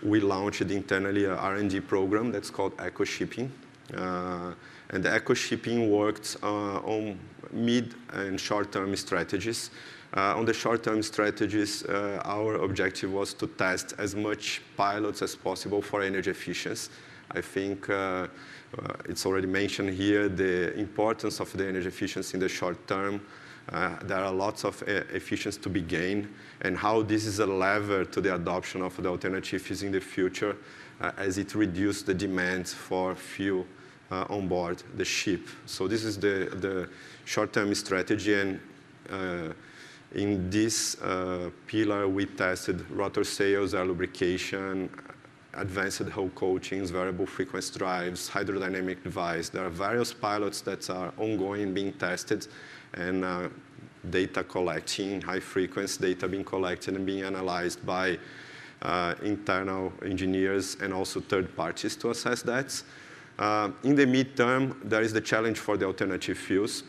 we 0.02 0.20
launched 0.20 0.62
internally 0.62 1.24
a 1.24 1.34
R&D 1.36 1.80
program 1.80 2.32
that's 2.32 2.50
called 2.50 2.72
Eco 2.84 3.04
Shipping, 3.04 3.52
uh, 3.96 4.52
and 4.90 5.02
the 5.02 5.14
eco 5.14 5.34
shipping 5.34 5.90
worked 5.90 6.36
uh, 6.42 6.78
on 6.78 7.18
mid 7.52 7.94
and 8.12 8.38
short-term 8.40 8.94
strategies. 8.96 9.70
Uh, 10.16 10.36
on 10.36 10.44
the 10.44 10.52
short-term 10.52 11.02
strategies, 11.02 11.84
our 12.24 12.56
objective 12.56 13.12
was 13.12 13.34
to 13.34 13.46
test 13.46 13.94
as 13.98 14.14
much 14.14 14.62
pilots 14.76 15.22
as 15.22 15.34
possible 15.34 15.82
for 15.82 16.02
energy 16.02 16.30
efficiency. 16.30 16.90
I 17.30 17.40
think 17.40 17.88
it's 19.08 19.26
already 19.26 19.46
mentioned 19.46 19.90
here 19.90 20.28
the 20.28 20.74
importance 20.78 21.40
of 21.40 21.52
the 21.52 21.66
energy 21.66 21.88
efficiency 21.88 22.34
in 22.34 22.40
the 22.40 22.48
short 22.48 22.86
term. 22.86 23.20
Uh, 23.72 23.96
there 24.02 24.18
are 24.18 24.32
lots 24.32 24.64
of 24.64 24.82
efficiency 24.86 25.58
to 25.60 25.70
be 25.70 25.80
gained, 25.80 26.28
and 26.60 26.76
how 26.76 27.02
this 27.02 27.24
is 27.24 27.38
a 27.38 27.46
lever 27.46 28.04
to 28.04 28.20
the 28.20 28.34
adoption 28.34 28.82
of 28.82 28.94
the 29.02 29.08
alternative 29.08 29.62
fuels 29.62 29.82
in 29.82 29.90
the 29.90 30.00
future 30.00 30.56
uh, 31.00 31.12
as 31.16 31.38
it 31.38 31.54
reduces 31.54 32.02
the 32.02 32.12
demand 32.12 32.68
for 32.68 33.14
fuel 33.14 33.64
uh, 34.10 34.26
on 34.28 34.46
board 34.48 34.82
the 34.96 35.04
ship. 35.04 35.48
So 35.64 35.88
this 35.88 36.04
is 36.04 36.18
the, 36.18 36.50
the 36.60 36.88
short-term 37.24 37.74
strategy, 37.74 38.34
and 38.34 38.60
uh, 39.10 39.52
in 40.14 40.50
this 40.50 40.96
pillar, 41.66 42.06
we 42.06 42.26
tested 42.26 42.88
rotor 42.90 43.24
sails, 43.24 43.74
air 43.74 43.84
lubrication, 43.84 44.90
advanced 45.56 46.08
hull 46.08 46.30
coatings, 46.34 46.90
variable 46.90 47.26
frequency 47.26 47.78
drives, 47.78 48.28
hydrodynamic 48.28 49.02
device. 49.02 49.48
There 49.48 49.64
are 49.64 49.70
various 49.70 50.12
pilots 50.12 50.60
that 50.62 50.88
are 50.90 51.12
ongoing 51.18 51.74
being 51.74 51.92
tested 51.92 52.46
and 52.94 53.24
uh, 53.24 53.48
data 54.10 54.44
collecting, 54.44 55.20
high 55.20 55.40
frequency 55.40 56.14
data 56.14 56.28
being 56.28 56.44
collected 56.44 56.94
and 56.94 57.06
being 57.06 57.22
analyzed 57.22 57.84
by 57.86 58.18
uh, 58.82 59.14
internal 59.22 59.92
engineers 60.04 60.76
and 60.82 60.92
also 60.92 61.20
third 61.20 61.56
parties 61.56 61.96
to 61.96 62.10
assess 62.10 62.42
that. 62.42 62.82
Uh, 63.38 63.70
in 63.82 63.94
the 63.94 64.06
midterm, 64.06 64.76
there 64.84 65.02
is 65.02 65.12
the 65.12 65.20
challenge 65.20 65.58
for 65.58 65.76
the 65.76 65.86
alternative 65.86 66.38
fuels. 66.38 66.84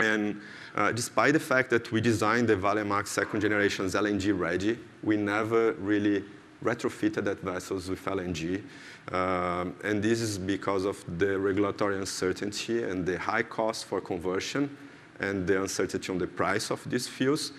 And 0.00 0.40
uh, 0.76 0.92
despite 0.92 1.32
the 1.32 1.40
fact 1.40 1.70
that 1.70 1.90
we 1.90 2.00
designed 2.00 2.48
the 2.48 2.56
Valemax 2.56 3.08
second 3.08 3.40
generation 3.40 3.84
LNG 3.86 4.38
ready, 4.38 4.78
we 5.02 5.16
never 5.16 5.72
really 5.72 6.24
retrofitted 6.62 7.24
that 7.24 7.40
vessels 7.40 7.88
with 7.88 8.04
LNG. 8.04 8.62
Um, 9.12 9.74
and 9.84 10.02
this 10.02 10.20
is 10.20 10.38
because 10.38 10.84
of 10.84 11.02
the 11.18 11.38
regulatory 11.38 11.96
uncertainty 11.96 12.82
and 12.82 13.06
the 13.06 13.18
high 13.18 13.42
cost 13.42 13.84
for 13.86 14.00
conversion 14.00 14.76
and 15.20 15.46
the 15.46 15.62
uncertainty 15.62 16.12
on 16.12 16.18
the 16.18 16.26
price 16.26 16.70
of 16.70 16.88
these 16.88 17.08
fuels. 17.08 17.52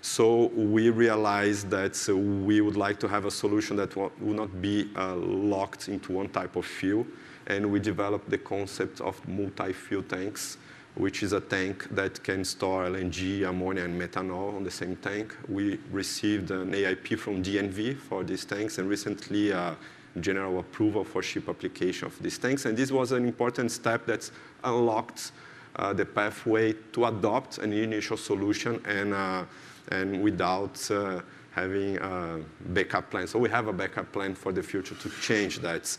So 0.00 0.46
we 0.54 0.90
realized 0.90 1.70
that 1.70 2.08
uh, 2.08 2.16
we 2.16 2.60
would 2.60 2.76
like 2.76 3.00
to 3.00 3.08
have 3.08 3.24
a 3.24 3.30
solution 3.30 3.76
that 3.76 3.96
would 3.96 4.12
not 4.20 4.62
be 4.62 4.90
uh, 4.96 5.16
locked 5.16 5.88
into 5.88 6.12
one 6.12 6.28
type 6.28 6.56
of 6.56 6.66
fuel. 6.66 7.06
And 7.48 7.70
we 7.70 7.80
developed 7.80 8.28
the 8.30 8.38
concept 8.38 9.00
of 9.00 9.26
multi-fuel 9.28 10.02
tanks, 10.02 10.58
which 10.96 11.22
is 11.22 11.32
a 11.32 11.40
tank 11.40 11.86
that 11.90 12.22
can 12.24 12.44
store 12.44 12.84
LNG, 12.86 13.48
ammonia, 13.48 13.84
and 13.84 14.00
methanol 14.00 14.56
on 14.56 14.64
the 14.64 14.70
same 14.70 14.96
tank. 14.96 15.36
We 15.48 15.78
received 15.92 16.50
an 16.50 16.72
AIP 16.72 17.18
from 17.18 17.42
DNV 17.42 17.98
for 17.98 18.24
these 18.24 18.44
tanks, 18.44 18.78
and 18.78 18.88
recently 18.88 19.52
uh, 19.52 19.74
general 20.20 20.58
approval 20.58 21.04
for 21.04 21.22
ship 21.22 21.48
application 21.48 22.06
of 22.06 22.18
these 22.22 22.38
tanks. 22.38 22.64
And 22.64 22.76
this 22.76 22.90
was 22.90 23.12
an 23.12 23.26
important 23.26 23.70
step 23.70 24.06
that 24.06 24.30
unlocked 24.64 25.32
uh, 25.76 25.92
the 25.92 26.06
pathway 26.06 26.72
to 26.92 27.04
adopt 27.04 27.58
an 27.58 27.72
initial 27.72 28.16
solution 28.16 28.82
and, 28.86 29.12
uh, 29.12 29.44
and 29.92 30.22
without 30.22 30.90
uh, 30.90 31.20
having 31.52 31.98
a 31.98 32.40
backup 32.68 33.10
plan. 33.10 33.26
So 33.26 33.38
we 33.38 33.50
have 33.50 33.68
a 33.68 33.72
backup 33.72 34.10
plan 34.12 34.34
for 34.34 34.52
the 34.52 34.62
future 34.62 34.94
to 34.94 35.10
change 35.20 35.58
that. 35.60 35.96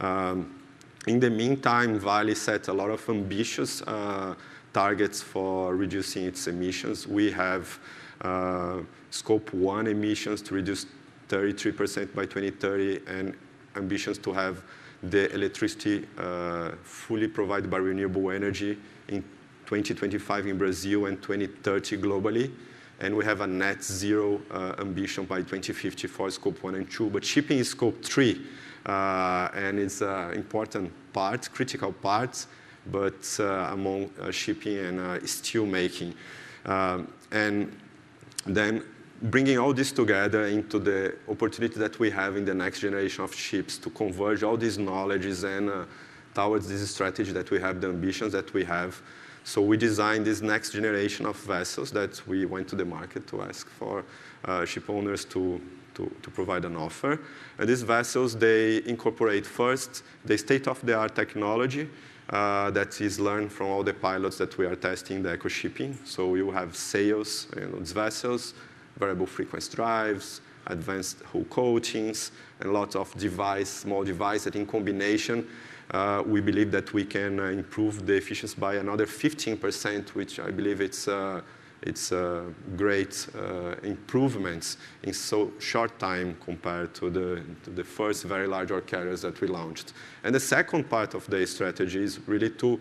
Um, 0.00 0.54
in 1.08 1.20
the 1.20 1.30
meantime, 1.30 1.98
Vale 1.98 2.34
set 2.34 2.68
a 2.68 2.72
lot 2.72 2.90
of 2.90 3.08
ambitious 3.08 3.82
uh, 3.82 4.34
targets 4.72 5.22
for 5.22 5.74
reducing 5.74 6.24
its 6.24 6.46
emissions. 6.46 7.06
We 7.06 7.30
have 7.30 7.78
uh, 8.20 8.80
scope 9.10 9.52
one 9.52 9.86
emissions 9.86 10.42
to 10.42 10.54
reduce 10.54 10.86
33% 11.28 12.14
by 12.14 12.24
2030 12.24 13.00
and 13.06 13.34
ambitions 13.76 14.18
to 14.18 14.32
have 14.32 14.62
the 15.02 15.32
electricity 15.32 16.06
uh, 16.18 16.72
fully 16.82 17.28
provided 17.28 17.70
by 17.70 17.78
renewable 17.78 18.30
energy 18.30 18.76
in 19.08 19.22
2025 19.66 20.46
in 20.46 20.58
Brazil 20.58 21.06
and 21.06 21.22
2030 21.22 21.98
globally. 21.98 22.50
And 23.00 23.16
we 23.16 23.24
have 23.24 23.42
a 23.42 23.46
net 23.46 23.84
zero 23.84 24.40
ambition 24.80 25.24
by 25.24 25.38
2050 25.38 26.08
for 26.08 26.30
scope 26.30 26.62
one 26.64 26.74
and 26.74 26.90
two. 26.90 27.08
But 27.08 27.24
shipping 27.24 27.58
is 27.58 27.70
scope 27.70 28.04
three, 28.04 28.34
uh, 28.34 28.67
and 28.88 29.78
it's 29.78 30.00
an 30.00 30.32
important 30.32 30.90
part, 31.12 31.48
critical 31.52 31.92
part, 31.92 32.46
but 32.90 33.36
uh, 33.40 33.70
among 33.72 34.10
uh, 34.20 34.30
shipping 34.30 34.78
and 34.78 35.00
uh, 35.00 35.26
steel 35.26 35.66
making. 35.66 36.14
And 37.30 37.76
then 38.46 38.82
bringing 39.22 39.58
all 39.58 39.74
this 39.74 39.92
together 39.92 40.44
into 40.44 40.78
the 40.78 41.14
opportunity 41.28 41.78
that 41.78 41.98
we 41.98 42.10
have 42.10 42.36
in 42.36 42.44
the 42.44 42.54
next 42.54 42.80
generation 42.80 43.24
of 43.24 43.34
ships 43.34 43.76
to 43.78 43.90
converge 43.90 44.42
all 44.42 44.56
these 44.56 44.78
knowledges 44.78 45.44
and 45.44 45.68
uh, 45.68 45.84
towards 46.34 46.68
this 46.68 46.88
strategy 46.90 47.32
that 47.32 47.50
we 47.50 47.60
have, 47.60 47.80
the 47.80 47.88
ambitions 47.88 48.32
that 48.32 48.52
we 48.54 48.64
have. 48.64 49.00
So 49.44 49.60
we 49.62 49.76
designed 49.76 50.24
this 50.24 50.40
next 50.40 50.72
generation 50.72 51.26
of 51.26 51.36
vessels 51.36 51.90
that 51.92 52.26
we 52.28 52.44
went 52.44 52.68
to 52.68 52.76
the 52.76 52.84
market 52.84 53.26
to 53.28 53.42
ask 53.42 53.68
for 53.68 54.04
uh, 54.44 54.64
ship 54.64 54.88
owners 54.88 55.24
to, 55.26 55.60
to, 55.98 56.10
to, 56.22 56.30
provide 56.30 56.64
an 56.64 56.76
offer. 56.76 57.20
And 57.58 57.68
these 57.68 57.82
vessels, 57.82 58.36
they 58.36 58.82
incorporate 58.86 59.44
first 59.44 60.04
the 60.24 60.38
state-of-the-art 60.38 61.14
technology 61.14 61.88
uh, 62.30 62.70
that 62.70 63.00
is 63.00 63.18
learned 63.18 63.50
from 63.50 63.66
all 63.66 63.82
the 63.82 63.94
pilots 63.94 64.38
that 64.38 64.56
we 64.58 64.66
are 64.66 64.76
testing 64.76 65.22
the 65.22 65.34
eco 65.34 65.48
shipping. 65.48 65.98
So 66.04 66.36
you 66.36 66.50
have 66.52 66.76
sails 66.76 67.48
in 67.56 67.78
these 67.78 67.92
vessels, 67.92 68.54
variable 68.96 69.26
frequency 69.26 69.74
drives, 69.74 70.40
advanced 70.68 71.22
hull 71.32 71.44
coatings, 71.44 72.30
and 72.60 72.72
lots 72.72 72.94
of 72.94 73.12
device, 73.16 73.68
small 73.68 74.04
devices 74.04 74.44
that 74.44 74.56
in 74.56 74.66
combination, 74.66 75.46
uh, 75.90 76.22
we 76.26 76.40
believe 76.40 76.70
that 76.70 76.92
we 76.92 77.04
can 77.04 77.40
uh, 77.40 77.44
improve 77.44 78.06
the 78.06 78.14
efficiency 78.14 78.54
by 78.60 78.74
another 78.74 79.06
15%, 79.06 80.10
which 80.10 80.38
I 80.38 80.50
believe 80.50 80.80
it's, 80.80 81.08
uh, 81.08 81.40
it's 81.82 82.12
a 82.12 82.44
great 82.76 83.28
uh, 83.36 83.74
improvements 83.82 84.78
in 85.02 85.12
so 85.12 85.52
short 85.58 85.98
time 85.98 86.36
compared 86.44 86.94
to 86.94 87.10
the, 87.10 87.42
to 87.64 87.70
the 87.70 87.84
first 87.84 88.24
very 88.24 88.46
large 88.46 88.72
carriers 88.86 89.22
that 89.22 89.40
we 89.40 89.48
launched. 89.48 89.92
And 90.24 90.34
the 90.34 90.40
second 90.40 90.90
part 90.90 91.14
of 91.14 91.26
the 91.28 91.46
strategy 91.46 92.02
is 92.02 92.20
really 92.26 92.50
to 92.50 92.80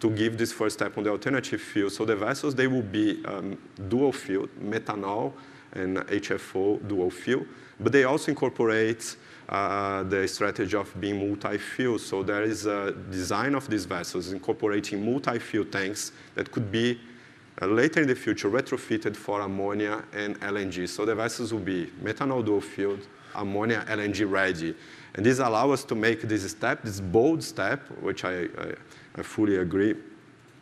to 0.00 0.10
give 0.10 0.36
this 0.36 0.52
first 0.52 0.74
step 0.78 0.98
on 0.98 1.04
the 1.04 1.10
alternative 1.10 1.60
fuel. 1.60 1.90
So 1.90 2.04
the 2.04 2.16
vessels, 2.16 2.54
they 2.54 2.66
will 2.66 2.82
be 2.82 3.24
um, 3.24 3.56
dual 3.88 4.12
fuel, 4.12 4.48
methanol 4.62 5.32
and 5.72 5.98
HFO 5.98 6.86
dual 6.86 7.10
fuel, 7.10 7.44
but 7.80 7.92
they 7.92 8.04
also 8.04 8.30
incorporate 8.30 9.16
uh, 9.48 10.02
the 10.04 10.26
strategy 10.28 10.76
of 10.76 10.98
being 11.00 11.26
multi-fuel. 11.26 11.98
So 11.98 12.22
there 12.22 12.42
is 12.42 12.66
a 12.66 12.92
design 12.92 13.54
of 13.54 13.68
these 13.68 13.84
vessels 13.84 14.32
incorporating 14.32 15.04
multi-fuel 15.04 15.66
tanks 15.66 16.12
that 16.34 16.50
could 16.50 16.70
be 16.70 16.94
uh, 16.94 17.17
later 17.66 18.02
in 18.02 18.08
the 18.08 18.14
future 18.14 18.48
retrofitted 18.48 19.16
for 19.16 19.40
ammonia 19.40 20.04
and 20.12 20.40
LNG. 20.40 20.88
So 20.88 21.04
the 21.04 21.14
will 21.52 21.60
be 21.60 21.86
methanol 22.02 22.44
dual 22.44 22.60
fueled, 22.60 23.06
ammonia 23.34 23.84
LNG 23.88 24.30
ready. 24.30 24.74
And 25.14 25.26
this 25.26 25.38
allows 25.38 25.80
us 25.80 25.84
to 25.84 25.94
make 25.94 26.22
this 26.22 26.48
step, 26.50 26.82
this 26.82 27.00
bold 27.00 27.42
step, 27.42 27.80
which 28.00 28.24
I, 28.24 28.42
I, 28.42 28.74
I 29.16 29.22
fully 29.22 29.56
agree 29.56 29.96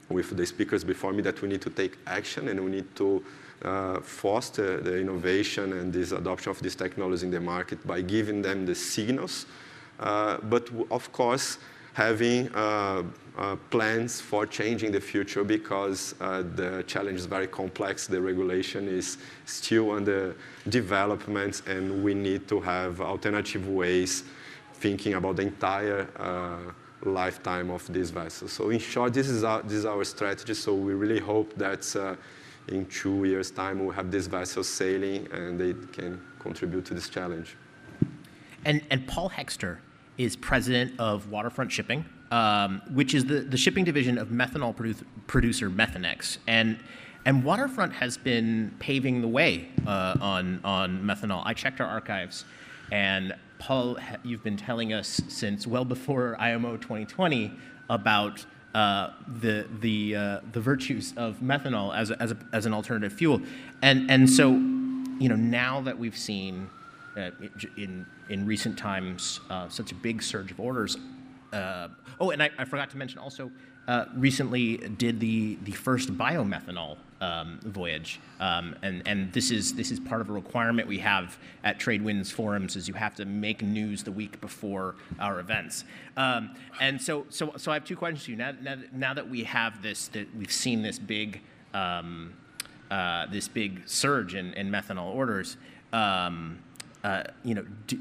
with 0.08 0.36
the 0.36 0.46
speakers 0.46 0.84
before 0.84 1.12
me 1.12 1.22
that 1.22 1.42
we 1.42 1.48
need 1.48 1.60
to 1.62 1.70
take 1.70 1.98
action 2.06 2.48
and 2.48 2.64
we 2.64 2.70
need 2.70 2.96
to 2.96 3.24
uh, 3.62 4.00
foster 4.00 4.80
the 4.80 4.98
innovation 4.98 5.72
and 5.72 5.92
this 5.92 6.12
adoption 6.12 6.50
of 6.50 6.60
this 6.62 6.74
technology 6.74 7.26
in 7.26 7.32
the 7.32 7.40
market 7.40 7.84
by 7.86 8.00
giving 8.00 8.42
them 8.42 8.66
the 8.66 8.74
signals, 8.74 9.46
uh, 9.98 10.38
but 10.44 10.70
of 10.90 11.10
course 11.12 11.58
having 11.94 12.54
uh, 12.54 13.02
uh 13.38 13.56
plans 13.70 14.20
for 14.20 14.46
changing 14.46 14.92
the 14.92 15.00
future 15.00 15.44
because 15.44 16.14
uh, 16.20 16.42
the 16.54 16.84
challenge 16.86 17.18
is 17.18 17.26
very 17.26 17.46
complex. 17.46 18.06
The 18.06 18.20
regulation 18.20 18.88
is 18.88 19.18
still 19.44 19.92
under 19.92 20.34
development, 20.68 21.62
and 21.66 22.02
we 22.02 22.14
need 22.14 22.48
to 22.48 22.60
have 22.60 23.00
alternative 23.00 23.68
ways 23.68 24.24
thinking 24.74 25.14
about 25.14 25.36
the 25.36 25.42
entire 25.42 26.08
uh, 26.18 26.72
lifetime 27.02 27.70
of 27.70 27.90
these 27.92 28.10
vessels. 28.10 28.52
So 28.52 28.70
in 28.70 28.78
short, 28.78 29.14
this 29.14 29.28
is 29.28 29.44
our, 29.44 29.62
this 29.62 29.72
is 29.72 29.86
our 29.86 30.04
strategy. 30.04 30.54
So 30.54 30.74
we 30.74 30.94
really 30.94 31.20
hope 31.20 31.54
that 31.56 31.94
in 32.68 32.86
two 32.86 33.24
years' 33.24 33.50
time, 33.50 33.84
we'll 33.84 33.94
have 33.94 34.10
these 34.10 34.26
vessels 34.26 34.68
sailing 34.68 35.28
and 35.32 35.58
they 35.58 35.74
can 35.92 36.20
contribute 36.40 36.84
to 36.86 36.94
this 36.94 37.08
challenge. 37.08 37.56
And, 38.64 38.82
and 38.90 39.06
Paul 39.06 39.30
Hexter 39.30 39.78
is 40.18 40.34
president 40.34 40.98
of 40.98 41.30
Waterfront 41.30 41.70
Shipping, 41.70 42.04
um, 42.30 42.82
which 42.92 43.14
is 43.14 43.24
the, 43.24 43.40
the 43.40 43.56
shipping 43.56 43.84
division 43.84 44.18
of 44.18 44.28
methanol 44.28 44.74
produ- 44.74 45.04
producer 45.26 45.70
Methanex. 45.70 46.38
And, 46.46 46.78
and 47.24 47.44
Waterfront 47.44 47.92
has 47.94 48.16
been 48.16 48.74
paving 48.78 49.20
the 49.20 49.28
way 49.28 49.68
uh, 49.86 50.16
on, 50.20 50.60
on 50.64 51.02
methanol. 51.02 51.42
I 51.44 51.54
checked 51.54 51.80
our 51.80 51.86
archives, 51.86 52.44
and 52.90 53.34
Paul, 53.58 53.98
you've 54.22 54.44
been 54.44 54.56
telling 54.56 54.92
us 54.92 55.20
since 55.28 55.66
well 55.66 55.84
before 55.84 56.40
IMO 56.40 56.76
2020 56.76 57.52
about 57.88 58.44
uh, 58.74 59.12
the 59.40 59.66
the 59.80 60.14
uh, 60.14 60.40
the 60.52 60.60
virtues 60.60 61.14
of 61.16 61.38
methanol 61.38 61.96
as 61.96 62.10
a, 62.10 62.22
as, 62.22 62.32
a, 62.32 62.36
as 62.52 62.66
an 62.66 62.74
alternative 62.74 63.12
fuel, 63.12 63.40
and 63.80 64.10
and 64.10 64.28
so, 64.28 64.50
you 64.50 65.30
know, 65.30 65.36
now 65.36 65.80
that 65.80 65.98
we've 65.98 66.16
seen 66.16 66.68
uh, 67.16 67.30
in 67.78 68.04
in 68.28 68.44
recent 68.44 68.76
times 68.76 69.40
uh, 69.48 69.66
such 69.70 69.92
a 69.92 69.94
big 69.94 70.22
surge 70.22 70.50
of 70.50 70.60
orders. 70.60 70.98
Uh, 71.52 71.88
oh, 72.20 72.30
and 72.30 72.42
I, 72.42 72.50
I, 72.58 72.64
forgot 72.64 72.90
to 72.90 72.96
mention 72.96 73.18
also, 73.18 73.50
recently 74.16 74.76
did 74.76 75.20
the 75.20 75.56
the 75.62 75.72
first 75.72 76.16
biomethanol 76.16 76.96
um, 77.20 77.58
voyage, 77.62 78.20
um, 78.40 78.74
and 78.82 79.02
and 79.06 79.32
this 79.32 79.50
is 79.50 79.74
this 79.74 79.90
is 79.90 80.00
part 80.00 80.20
of 80.20 80.28
a 80.28 80.32
requirement 80.32 80.86
we 80.86 80.98
have 80.98 81.38
at 81.64 81.78
Tradewinds 81.78 82.32
forums 82.32 82.76
is 82.76 82.88
you 82.88 82.94
have 82.94 83.14
to 83.16 83.24
make 83.24 83.62
news 83.62 84.02
the 84.02 84.12
week 84.12 84.40
before 84.40 84.96
our 85.18 85.40
events, 85.40 85.84
um, 86.16 86.54
and 86.80 87.00
so 87.00 87.26
so 87.28 87.52
so 87.56 87.70
I 87.70 87.74
have 87.74 87.84
two 87.84 87.96
questions 87.96 88.24
to 88.24 88.32
you 88.32 88.36
now. 88.36 88.52
Now, 88.60 88.76
now 88.92 89.14
that 89.14 89.28
we 89.28 89.44
have 89.44 89.82
this, 89.82 90.08
that 90.08 90.34
we've 90.36 90.52
seen 90.52 90.82
this 90.82 90.98
big 90.98 91.40
um, 91.72 92.34
uh, 92.90 93.26
this 93.26 93.48
big 93.48 93.82
surge 93.86 94.34
in, 94.34 94.52
in 94.54 94.70
methanol 94.70 95.14
orders, 95.14 95.56
um, 95.92 96.58
uh, 97.04 97.24
you 97.44 97.54
know. 97.54 97.64
Do, 97.86 97.98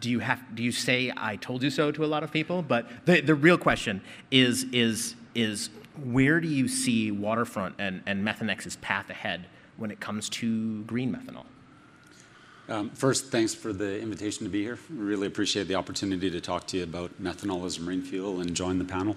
do 0.00 0.10
you 0.10 0.18
have 0.20 0.54
do 0.54 0.62
you 0.62 0.72
say 0.72 1.12
I 1.16 1.36
told 1.36 1.62
you 1.62 1.70
so 1.70 1.90
to 1.90 2.04
a 2.04 2.06
lot 2.06 2.22
of 2.22 2.32
people? 2.32 2.62
But 2.62 2.86
the, 3.04 3.20
the 3.20 3.34
real 3.34 3.58
question 3.58 4.02
is 4.30 4.64
is 4.72 5.14
is 5.34 5.70
where 6.02 6.40
do 6.40 6.48
you 6.48 6.68
see 6.68 7.10
Waterfront 7.10 7.76
and, 7.78 8.02
and 8.06 8.26
Methanex's 8.26 8.76
path 8.76 9.10
ahead 9.10 9.46
when 9.76 9.90
it 9.90 10.00
comes 10.00 10.28
to 10.28 10.82
green 10.84 11.14
methanol? 11.14 11.44
Um, 12.68 12.90
first, 12.90 13.26
thanks 13.26 13.54
for 13.54 13.72
the 13.72 14.00
invitation 14.00 14.44
to 14.44 14.50
be 14.50 14.62
here. 14.62 14.78
Really 14.88 15.26
appreciate 15.26 15.68
the 15.68 15.74
opportunity 15.74 16.30
to 16.30 16.40
talk 16.40 16.66
to 16.68 16.78
you 16.78 16.84
about 16.84 17.22
methanol 17.22 17.64
as 17.66 17.78
a 17.78 17.82
marine 17.82 18.02
fuel 18.02 18.40
and 18.40 18.54
join 18.54 18.78
the 18.78 18.84
panel. 18.84 19.16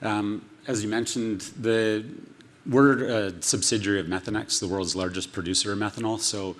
Um, 0.00 0.44
as 0.66 0.82
you 0.82 0.88
mentioned, 0.88 1.42
the, 1.60 2.04
we're 2.66 3.04
a 3.04 3.42
subsidiary 3.42 4.00
of 4.00 4.06
Methanex, 4.06 4.60
the 4.60 4.68
world's 4.68 4.96
largest 4.96 5.32
producer 5.32 5.72
of 5.72 5.78
methanol. 5.78 6.18
So 6.18 6.56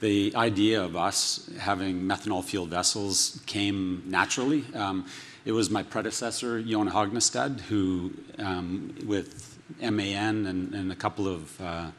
the 0.00 0.32
idea 0.36 0.82
of 0.82 0.96
us 0.96 1.48
having 1.58 2.02
methanol 2.02 2.44
fueled 2.44 2.70
vessels 2.70 3.40
came 3.46 4.02
naturally. 4.06 4.64
Um, 4.74 5.06
it 5.44 5.52
was 5.52 5.70
my 5.70 5.82
predecessor, 5.82 6.60
Jon 6.62 6.90
Hognestad, 6.90 7.60
who, 7.60 8.12
um, 8.38 8.94
with 9.06 9.58
MAN 9.80 10.46
and, 10.46 10.74
and 10.74 10.92
a 10.92 10.96
couple 10.96 11.28
of 11.28 11.60
uh, 11.60 11.90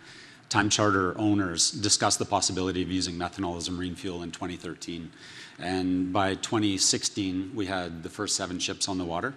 time 0.50 0.70
charter 0.70 1.18
owners 1.18 1.72
discussed 1.72 2.20
the 2.20 2.26
possibility 2.26 2.82
of 2.82 2.92
using 2.92 3.16
methanol 3.16 3.58
as 3.58 3.68
a 3.68 3.72
marine 3.72 3.96
fuel 3.96 4.24
in 4.24 4.32
2013. 4.32 5.12
And 5.60 6.14
by 6.14 6.36
2016, 6.36 7.52
we 7.56 7.66
had 7.66 8.04
the 8.04 8.10
first 8.10 8.36
seven 8.36 8.60
ships 8.60 8.88
on 8.88 8.98
the 8.98 9.06
water. 9.06 9.34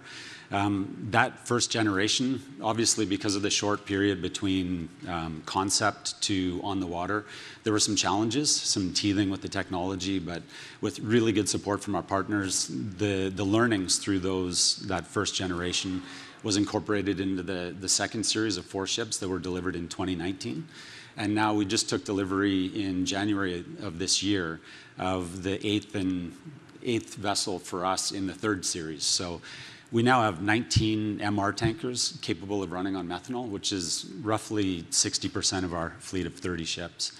Um, 0.51 1.07
that 1.11 1.47
first 1.47 1.71
generation, 1.71 2.41
obviously, 2.61 3.05
because 3.05 3.35
of 3.35 3.41
the 3.41 3.49
short 3.49 3.85
period 3.85 4.21
between 4.21 4.89
um, 5.07 5.43
concept 5.45 6.21
to 6.23 6.59
on 6.61 6.81
the 6.81 6.87
water, 6.87 7.25
there 7.63 7.71
were 7.71 7.79
some 7.79 7.95
challenges, 7.95 8.53
some 8.53 8.93
teething 8.93 9.29
with 9.29 9.41
the 9.41 9.47
technology, 9.47 10.19
but 10.19 10.43
with 10.81 10.99
really 10.99 11.31
good 11.31 11.47
support 11.47 11.81
from 11.81 11.95
our 11.95 12.03
partners, 12.03 12.67
the, 12.69 13.31
learnings 13.41 13.97
through 13.97 14.19
those 14.19 14.77
that 14.87 15.07
first 15.07 15.35
generation 15.35 16.01
was 16.43 16.57
incorporated 16.57 17.19
into 17.19 17.43
the, 17.43 17.73
the 17.79 17.89
second 17.89 18.23
series 18.23 18.57
of 18.57 18.65
four 18.65 18.85
ships 18.85 19.17
that 19.17 19.29
were 19.29 19.39
delivered 19.39 19.75
in 19.75 19.87
2019. 19.87 20.67
And 21.17 21.33
now 21.33 21.53
we 21.53 21.65
just 21.65 21.89
took 21.89 22.03
delivery 22.03 22.65
in 22.65 23.05
January 23.05 23.63
of 23.81 23.99
this 23.99 24.21
year 24.21 24.59
of 24.97 25.43
the 25.43 25.65
eighth 25.65 25.95
and 25.95 26.35
eighth 26.83 27.15
vessel 27.15 27.59
for 27.59 27.85
us 27.85 28.11
in 28.11 28.27
the 28.27 28.33
third 28.33 28.65
series. 28.65 29.03
So 29.03 29.41
we 29.91 30.03
now 30.03 30.21
have 30.21 30.41
19 30.41 31.19
MR 31.19 31.55
tankers 31.55 32.17
capable 32.21 32.63
of 32.63 32.71
running 32.71 32.95
on 32.95 33.07
methanol, 33.07 33.49
which 33.49 33.73
is 33.73 34.09
roughly 34.21 34.83
60% 34.83 35.65
of 35.65 35.73
our 35.73 35.91
fleet 35.99 36.25
of 36.25 36.33
30 36.35 36.63
ships. 36.63 37.11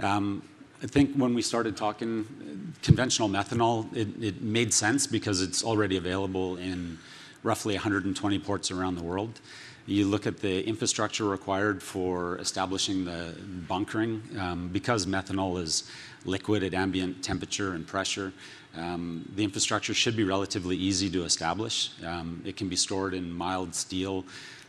Um, 0.00 0.42
I 0.82 0.86
think 0.86 1.14
when 1.14 1.32
we 1.32 1.42
started 1.42 1.76
talking 1.76 2.74
conventional 2.82 3.28
methanol, 3.28 3.94
it, 3.96 4.08
it, 4.22 4.42
made 4.42 4.74
sense 4.74 5.06
because 5.06 5.40
it's 5.40 5.64
already 5.64 5.96
available 5.96 6.56
in 6.56 6.98
roughly 7.44 7.74
120 7.74 8.38
ports 8.40 8.70
around 8.70 8.96
the 8.96 9.02
world. 9.02 9.40
You 9.86 10.06
look 10.06 10.26
at 10.26 10.38
the 10.38 10.66
infrastructure 10.66 11.24
required 11.24 11.82
for 11.82 12.36
establishing 12.38 13.04
the 13.04 13.34
bunkering, 13.68 14.22
um, 14.38 14.68
because 14.68 15.06
methanol 15.06 15.60
is 15.60 15.90
liquid 16.24 16.62
at 16.62 16.74
ambient 16.74 17.22
temperature 17.22 17.72
and 17.72 17.86
pressure. 17.86 18.32
Um, 18.76 19.28
the 19.34 19.44
infrastructure 19.44 19.94
should 19.94 20.16
be 20.16 20.24
relatively 20.24 20.76
easy 20.76 21.10
to 21.10 21.24
establish. 21.24 21.90
Um, 22.04 22.42
it 22.44 22.56
can 22.56 22.68
be 22.68 22.76
stored 22.76 23.14
in 23.14 23.30
mild 23.30 23.74
steel, 23.74 24.24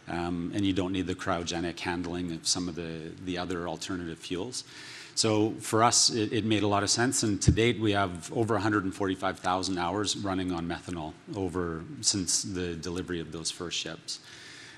um, 0.07 0.51
and 0.53 0.65
you 0.65 0.73
don't 0.73 0.91
need 0.91 1.07
the 1.07 1.15
cryogenic 1.15 1.79
handling 1.79 2.31
of 2.33 2.45
some 2.47 2.67
of 2.67 2.75
the, 2.75 3.11
the 3.25 3.37
other 3.37 3.67
alternative 3.67 4.19
fuels. 4.19 4.65
So 5.15 5.51
for 5.59 5.83
us, 5.83 6.09
it, 6.09 6.33
it, 6.33 6.45
made 6.45 6.63
a 6.63 6.67
lot 6.67 6.83
of 6.83 6.89
sense. 6.89 7.23
And 7.23 7.41
to 7.43 7.51
date, 7.51 7.79
we 7.79 7.91
have 7.91 8.33
over 8.33 8.55
145,000 8.55 9.77
hours 9.77 10.17
running 10.17 10.51
on 10.51 10.67
methanol 10.67 11.13
over 11.35 11.83
since 12.01 12.41
the 12.43 12.73
delivery 12.73 13.19
of 13.19 13.31
those 13.31 13.51
first 13.51 13.77
ships. 13.77 14.19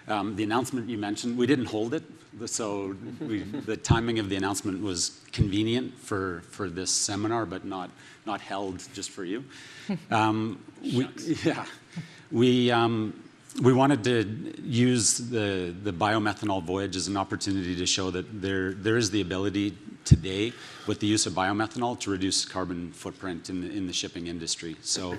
Um, 0.08 0.36
the 0.36 0.44
announcement 0.44 0.90
you 0.90 0.98
mentioned, 0.98 1.38
we 1.38 1.48
didn't 1.48 1.66
hold 1.66 1.94
it, 1.94 2.04
so 2.46 2.96
we, 3.20 3.40
the 3.40 3.78
timing 3.78 4.20
of 4.20 4.30
the 4.30 4.36
announcement 4.36 4.82
was 4.82 5.22
convenient 5.32 5.98
for, 5.98 6.44
for 6.50 6.70
this 6.70 6.92
seminar, 6.92 7.46
but 7.46 7.66
not, 7.66 7.90
not 8.26 8.42
held 8.42 8.84
just 8.94 9.10
for 9.10 9.24
you. 9.24 9.44
Um, 10.10 10.64
we, 10.82 11.08
yeah, 11.44 11.64
we, 12.32 12.72
um, 12.72 13.24
we 13.62 13.72
wanted 13.72 14.04
to 14.06 14.54
use 14.64 15.18
the, 15.18 15.76
the 15.84 15.94
biomethanol 15.94 16.64
voyage 16.64 16.96
as 16.96 17.08
an 17.08 17.18
opportunity 17.18 17.76
to 17.76 17.86
show 17.86 18.10
that 18.10 18.42
there, 18.42 18.74
there 18.74 18.98
is 18.98 19.12
the 19.12 19.22
ability 19.22 19.78
today 20.04 20.54
with 20.88 21.00
the 21.00 21.08
use 21.08 21.26
of 21.26 21.34
biomethanol 21.34 22.00
to 22.00 22.12
reduce 22.12 22.46
carbon 22.46 22.92
footprint 22.92 23.50
in 23.50 23.62
the, 23.62 23.72
in 23.72 23.88
the 23.88 23.94
shipping 23.94 24.28
industry. 24.28 24.76
So 24.82 25.18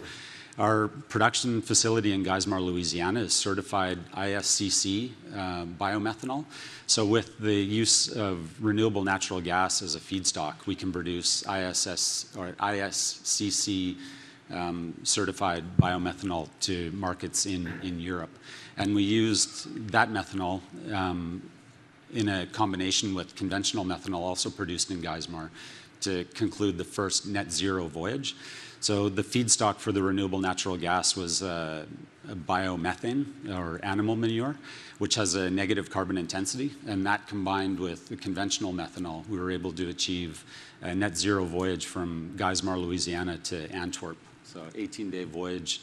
our 0.58 0.88
production 0.88 1.60
facility 1.60 2.12
in 2.12 2.24
Geismar, 2.24 2.60
Louisiana 2.60 3.20
is 3.20 3.34
certified 3.34 3.98
ISCC 4.12 5.10
uh, 5.34 5.66
biomethanol. 5.78 6.46
So 6.86 7.04
with 7.04 7.38
the 7.38 7.54
use 7.54 8.08
of 8.08 8.62
renewable 8.64 9.04
natural 9.04 9.40
gas 9.40 9.82
as 9.82 9.94
a 9.96 10.00
feedstock, 10.00 10.66
we 10.66 10.74
can 10.74 10.92
produce 10.92 11.42
ISS 11.46 12.34
or 12.38 12.52
ISCC 12.52 13.96
um, 14.50 14.94
certified 15.02 15.64
biomethanol 15.76 16.48
to 16.60 16.90
markets 16.92 17.44
in, 17.46 17.72
in 17.82 18.00
Europe. 18.00 18.30
And 18.78 18.94
we 18.94 19.02
used 19.02 19.90
that 19.90 20.10
methanol 20.10 20.60
um, 20.92 21.42
in 22.14 22.28
a 22.28 22.46
combination 22.46 23.14
with 23.14 23.34
conventional 23.34 23.84
methanol 23.84 24.20
also 24.20 24.48
produced 24.48 24.90
in 24.90 25.02
Geismar 25.02 25.50
to 26.02 26.24
conclude 26.34 26.78
the 26.78 26.84
first 26.84 27.26
net 27.26 27.50
zero 27.50 27.88
voyage. 27.88 28.36
So 28.86 29.08
the 29.08 29.24
feedstock 29.24 29.78
for 29.78 29.90
the 29.90 30.00
renewable 30.00 30.38
natural 30.38 30.76
gas 30.76 31.16
was 31.16 31.42
uh, 31.42 31.86
biomethane 32.24 33.26
or 33.52 33.84
animal 33.84 34.14
manure, 34.14 34.54
which 34.98 35.16
has 35.16 35.34
a 35.34 35.50
negative 35.50 35.90
carbon 35.90 36.16
intensity. 36.16 36.70
And 36.86 37.04
that 37.04 37.26
combined 37.26 37.80
with 37.80 38.08
the 38.08 38.14
conventional 38.14 38.72
methanol, 38.72 39.28
we 39.28 39.40
were 39.40 39.50
able 39.50 39.72
to 39.72 39.88
achieve 39.88 40.44
a 40.82 40.94
net 40.94 41.16
zero 41.18 41.44
voyage 41.44 41.86
from 41.86 42.34
Geismar, 42.36 42.80
Louisiana 42.80 43.38
to 43.38 43.68
Antwerp. 43.72 44.18
So 44.44 44.62
18 44.76 45.10
day 45.10 45.24
voyage 45.24 45.80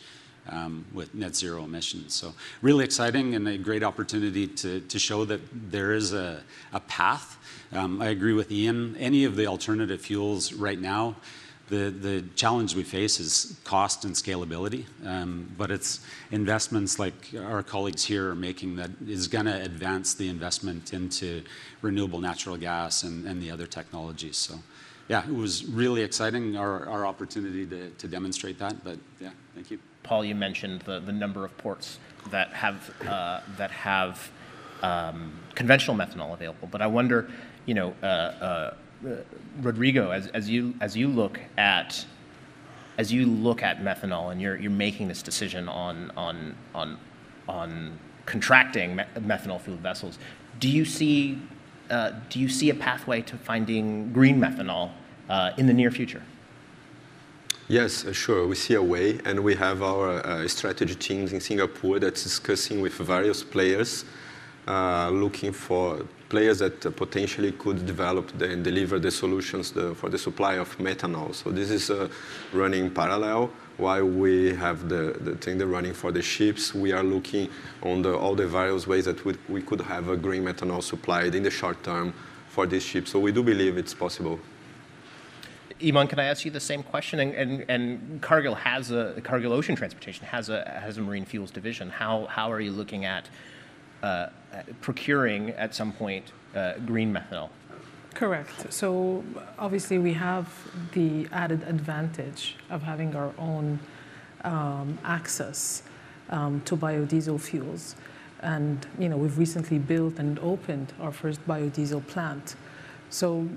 um, 0.48 0.86
with 0.94 1.14
net 1.14 1.36
zero 1.36 1.66
emissions. 1.66 2.14
So 2.14 2.34
really 2.62 2.86
exciting 2.86 3.36
and 3.36 3.46
a 3.50 3.58
great 3.58 3.84
opportunity 3.84 4.48
to, 4.48 4.80
to 4.80 4.98
show 4.98 5.26
that 5.26 5.42
there 5.52 5.92
is 5.92 6.14
a, 6.14 6.42
a 6.72 6.80
path. 6.80 7.38
Um, 7.74 8.02
I 8.02 8.08
agree 8.08 8.32
with 8.32 8.50
Ian. 8.50 8.96
Any 8.98 9.26
of 9.26 9.36
the 9.36 9.48
alternative 9.48 10.00
fuels 10.00 10.54
right 10.54 10.80
now 10.80 11.18
the, 11.74 11.90
the 11.90 12.22
challenge 12.36 12.76
we 12.76 12.84
face 12.84 13.20
is 13.20 13.58
cost 13.64 14.06
and 14.06 14.14
scalability, 14.14 14.86
um, 15.06 15.50
but 15.58 15.72
it's 15.72 16.02
investments 16.32 17.00
like 17.00 17.14
our 17.36 17.64
colleagues 17.64 18.06
here 18.06 18.30
are 18.30 18.36
making 18.36 18.76
that 18.76 18.92
is 19.08 19.28
going 19.28 19.46
to 19.46 19.62
advance 19.62 20.14
the 20.14 20.30
investment 20.30 20.94
into 20.94 21.44
renewable 21.82 22.20
natural 22.20 22.58
gas 22.58 23.02
and, 23.02 23.26
and 23.26 23.42
the 23.42 23.50
other 23.50 23.66
technologies. 23.66 24.38
So, 24.38 24.60
yeah, 25.08 25.26
it 25.28 25.34
was 25.34 25.66
really 25.66 26.04
exciting, 26.04 26.56
our, 26.58 26.88
our 26.88 27.08
opportunity 27.08 27.66
to, 27.66 27.90
to 27.90 28.08
demonstrate 28.08 28.60
that, 28.60 28.84
but 28.84 29.00
yeah, 29.20 29.32
thank 29.56 29.72
you. 29.72 29.80
Paul, 30.04 30.24
you 30.24 30.36
mentioned 30.36 30.82
the, 30.82 31.00
the 31.00 31.12
number 31.12 31.44
of 31.44 31.58
ports 31.58 31.98
that 32.30 32.54
have, 32.54 32.94
uh, 33.08 33.40
that 33.58 33.72
have 33.72 34.30
um, 34.84 35.34
conventional 35.56 35.98
methanol 35.98 36.34
available, 36.34 36.68
but 36.70 36.82
I 36.84 36.88
wonder, 36.88 37.32
you 37.66 37.74
know, 37.74 37.96
uh, 38.04 38.06
uh, 38.06 38.74
Rodrigo, 39.62 40.12
as, 40.12 40.28
as 40.28 40.50
you 40.50 40.74
as 40.82 40.96
you 40.96 41.08
look 41.08 41.40
at 41.58 42.06
as 42.98 43.12
you 43.12 43.26
look 43.26 43.64
at 43.64 43.82
methanol 43.82 44.32
and 44.32 44.42
you're 44.42 44.56
you're 44.56 44.72
making 44.72 45.08
this 45.08 45.22
decision 45.22 45.68
on 45.68 46.12
on 46.16 46.56
on 46.74 46.98
on 47.48 48.00
contracting 48.26 48.96
me- 48.96 49.04
methanol 49.20 49.60
fueled 49.60 49.80
vessels, 49.80 50.18
do 50.60 50.70
you 50.70 50.86
see 50.86 51.40
uh, 51.90 52.12
do 52.30 52.40
you 52.40 52.50
see 52.50 52.70
a 52.70 52.76
pathway 52.76 53.22
to 53.22 53.38
finding 53.38 54.12
green 54.14 54.40
methanol 54.40 54.92
uh, 55.30 55.52
in 55.58 55.68
the 55.68 55.74
near 55.74 55.92
future? 55.92 56.24
Yes, 57.68 58.06
uh, 58.06 58.14
sure. 58.14 58.48
We 58.48 58.56
see 58.56 58.74
a 58.74 58.82
way, 58.82 59.20
and 59.26 59.40
we 59.40 59.56
have 59.56 59.82
our 59.82 60.26
uh, 60.26 60.48
strategy 60.48 60.96
teams 60.96 61.34
in 61.34 61.40
Singapore 61.40 62.00
that's 62.00 62.24
discussing 62.24 62.82
with 62.82 62.94
various 62.94 63.42
players, 63.44 64.06
uh, 64.68 65.10
looking 65.10 65.54
for 65.54 66.06
players 66.34 66.58
that 66.58 66.82
potentially 66.96 67.52
could 67.52 67.86
develop 67.86 68.26
and 68.42 68.64
deliver 68.64 68.98
the 68.98 69.12
solutions 69.12 69.72
for 70.00 70.10
the 70.10 70.18
supply 70.18 70.54
of 70.64 70.68
methanol. 70.80 71.30
So 71.36 71.52
this 71.52 71.70
is 71.70 71.92
uh, 71.92 72.10
running 72.52 72.90
parallel. 72.90 73.52
While 73.78 74.08
we 74.24 74.56
have 74.56 74.90
the, 74.90 75.04
the 75.28 75.36
thing 75.36 75.60
the 75.60 75.68
running 75.68 75.94
for 75.94 76.12
the 76.12 76.24
ships, 76.24 76.74
we 76.74 76.92
are 76.92 77.04
looking 77.04 77.50
on 77.84 78.02
the, 78.02 78.18
all 78.18 78.34
the 78.34 78.48
various 78.48 78.88
ways 78.88 79.06
that 79.06 79.24
we, 79.24 79.36
we 79.48 79.62
could 79.62 79.82
have 79.82 80.10
a 80.10 80.18
green 80.18 80.44
methanol 80.44 80.82
supplied 80.82 81.36
in 81.36 81.44
the 81.44 81.52
short 81.52 81.84
term 81.84 82.14
for 82.48 82.66
these 82.66 82.84
ships. 82.84 83.12
So 83.12 83.20
we 83.20 83.32
do 83.32 83.44
believe 83.44 83.78
it's 83.78 83.94
possible. 83.94 84.40
Eman, 85.82 86.10
can 86.10 86.18
I 86.20 86.26
ask 86.26 86.46
you 86.46 86.52
the 86.52 86.68
same 86.72 86.82
question? 86.82 87.20
And, 87.20 87.34
and, 87.42 87.66
and, 87.74 88.22
Cargill 88.22 88.56
has 88.56 88.90
a 88.90 89.22
Cargill 89.24 89.54
Ocean 89.54 89.76
Transportation 89.76 90.26
has 90.26 90.50
a 90.50 90.60
has 90.84 90.98
a 90.98 91.02
marine 91.02 91.26
fuels 91.26 91.52
division. 91.52 91.90
How 91.90 92.26
how 92.38 92.52
are 92.52 92.62
you 92.68 92.72
looking 92.72 93.06
at 93.06 93.26
uh, 94.04 94.28
procuring 94.82 95.50
at 95.52 95.74
some 95.74 95.92
point 95.92 96.32
uh, 96.56 96.74
green 96.86 97.12
methanol. 97.12 97.50
Correct. 98.14 98.72
So 98.72 99.24
obviously 99.58 99.98
we 99.98 100.14
have 100.14 100.48
the 100.92 101.28
added 101.32 101.64
advantage 101.64 102.56
of 102.70 102.84
having 102.84 103.16
our 103.16 103.32
own 103.40 103.80
um, 104.44 105.00
access 105.04 105.84
um, 106.30 106.62
to 106.66 106.78
biodiesel 106.78 107.40
fuels. 107.42 107.96
And 108.42 108.86
you 109.00 109.10
know, 109.10 109.18
we've 109.18 109.38
recently 109.38 109.80
built 109.80 110.20
and 110.20 110.38
opened 110.40 110.94
our 111.02 111.12
first 111.12 111.46
biodiesel 111.48 112.06
plant. 112.08 112.56
So, 113.10 113.48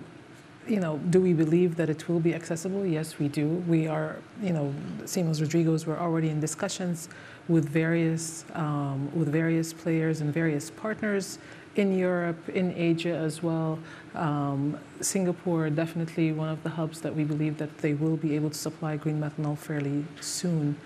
you 0.68 0.80
know, 0.80 0.98
do 1.10 1.20
we 1.20 1.32
believe 1.32 1.76
that 1.76 1.88
it 1.88 2.08
will 2.08 2.20
be 2.20 2.34
accessible? 2.34 2.84
Yes, 2.84 3.18
we 3.18 3.28
do. 3.28 3.48
We 3.68 3.86
are, 3.86 4.16
you 4.42 4.52
know, 4.52 4.74
Siemens 5.04 5.40
Rodriguez, 5.40 5.86
we're 5.86 5.98
already 5.98 6.28
in 6.28 6.40
discussions 6.40 7.08
with 7.48 7.68
various, 7.68 8.44
um, 8.54 9.10
with 9.14 9.28
various 9.28 9.72
players 9.72 10.20
and 10.20 10.32
various 10.32 10.70
partners 10.70 11.38
in 11.76 11.96
Europe, 11.96 12.48
in 12.48 12.72
Asia 12.76 13.14
as 13.14 13.42
well. 13.42 13.78
Um, 14.14 14.78
Singapore, 15.00 15.70
definitely 15.70 16.32
one 16.32 16.48
of 16.48 16.62
the 16.62 16.70
hubs 16.70 17.00
that 17.02 17.14
we 17.14 17.22
believe 17.22 17.58
that 17.58 17.78
they 17.78 17.94
will 17.94 18.16
be 18.16 18.34
able 18.34 18.50
to 18.50 18.58
supply 18.58 18.96
green 18.96 19.20
methanol 19.20 19.56
fairly 19.56 20.04
soon. 20.20 20.76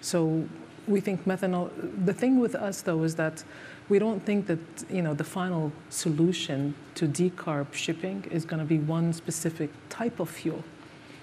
So 0.00 0.44
we 0.86 1.00
think 1.00 1.24
methanol, 1.24 1.70
the 2.04 2.12
thing 2.12 2.38
with 2.38 2.54
us 2.54 2.82
though 2.82 3.02
is 3.04 3.14
that 3.16 3.44
we 3.90 3.98
don't 3.98 4.24
think 4.24 4.46
that 4.46 4.60
you 4.88 5.02
know 5.02 5.12
the 5.12 5.24
final 5.24 5.72
solution 5.90 6.74
to 6.94 7.06
decarb 7.06 7.74
shipping 7.74 8.24
is 8.30 8.44
going 8.46 8.60
to 8.60 8.64
be 8.64 8.78
one 8.78 9.12
specific 9.12 9.70
type 9.90 10.20
of 10.20 10.30
fuel. 10.30 10.64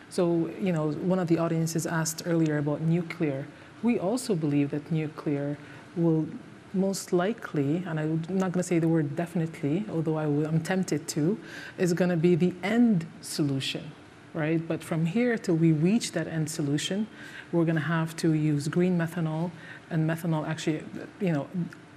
So 0.09 0.51
you 0.61 0.71
know, 0.71 0.91
one 0.91 1.17
of 1.17 1.27
the 1.27 1.39
audiences 1.39 1.87
asked 1.87 2.23
earlier 2.25 2.57
about 2.59 2.81
nuclear. 2.81 3.47
We 3.81 3.97
also 3.97 4.35
believe 4.35 4.71
that 4.71 4.91
nuclear 4.91 5.57
will 5.95 6.27
most 6.73 7.13
likely, 7.13 7.83
and 7.87 7.99
I'm 7.99 8.21
not 8.29 8.51
going 8.51 8.63
to 8.63 8.63
say 8.63 8.79
the 8.79 8.87
word 8.87 9.15
definitely, 9.15 9.85
although 9.89 10.17
I 10.17 10.25
am 10.25 10.61
tempted 10.61 11.07
to, 11.09 11.37
is 11.77 11.93
going 11.93 12.09
to 12.09 12.17
be 12.17 12.35
the 12.35 12.53
end 12.61 13.05
solution, 13.21 13.91
right? 14.33 14.65
But 14.67 14.83
from 14.83 15.05
here 15.05 15.37
till 15.37 15.55
we 15.55 15.71
reach 15.71 16.11
that 16.11 16.27
end 16.27 16.49
solution, 16.49 17.07
we're 17.51 17.63
going 17.63 17.75
to 17.75 17.81
have 17.81 18.15
to 18.17 18.33
use 18.33 18.67
green 18.67 18.97
methanol, 18.97 19.51
and 19.89 20.09
methanol 20.09 20.47
actually, 20.47 20.83
you 21.21 21.31
know, 21.31 21.47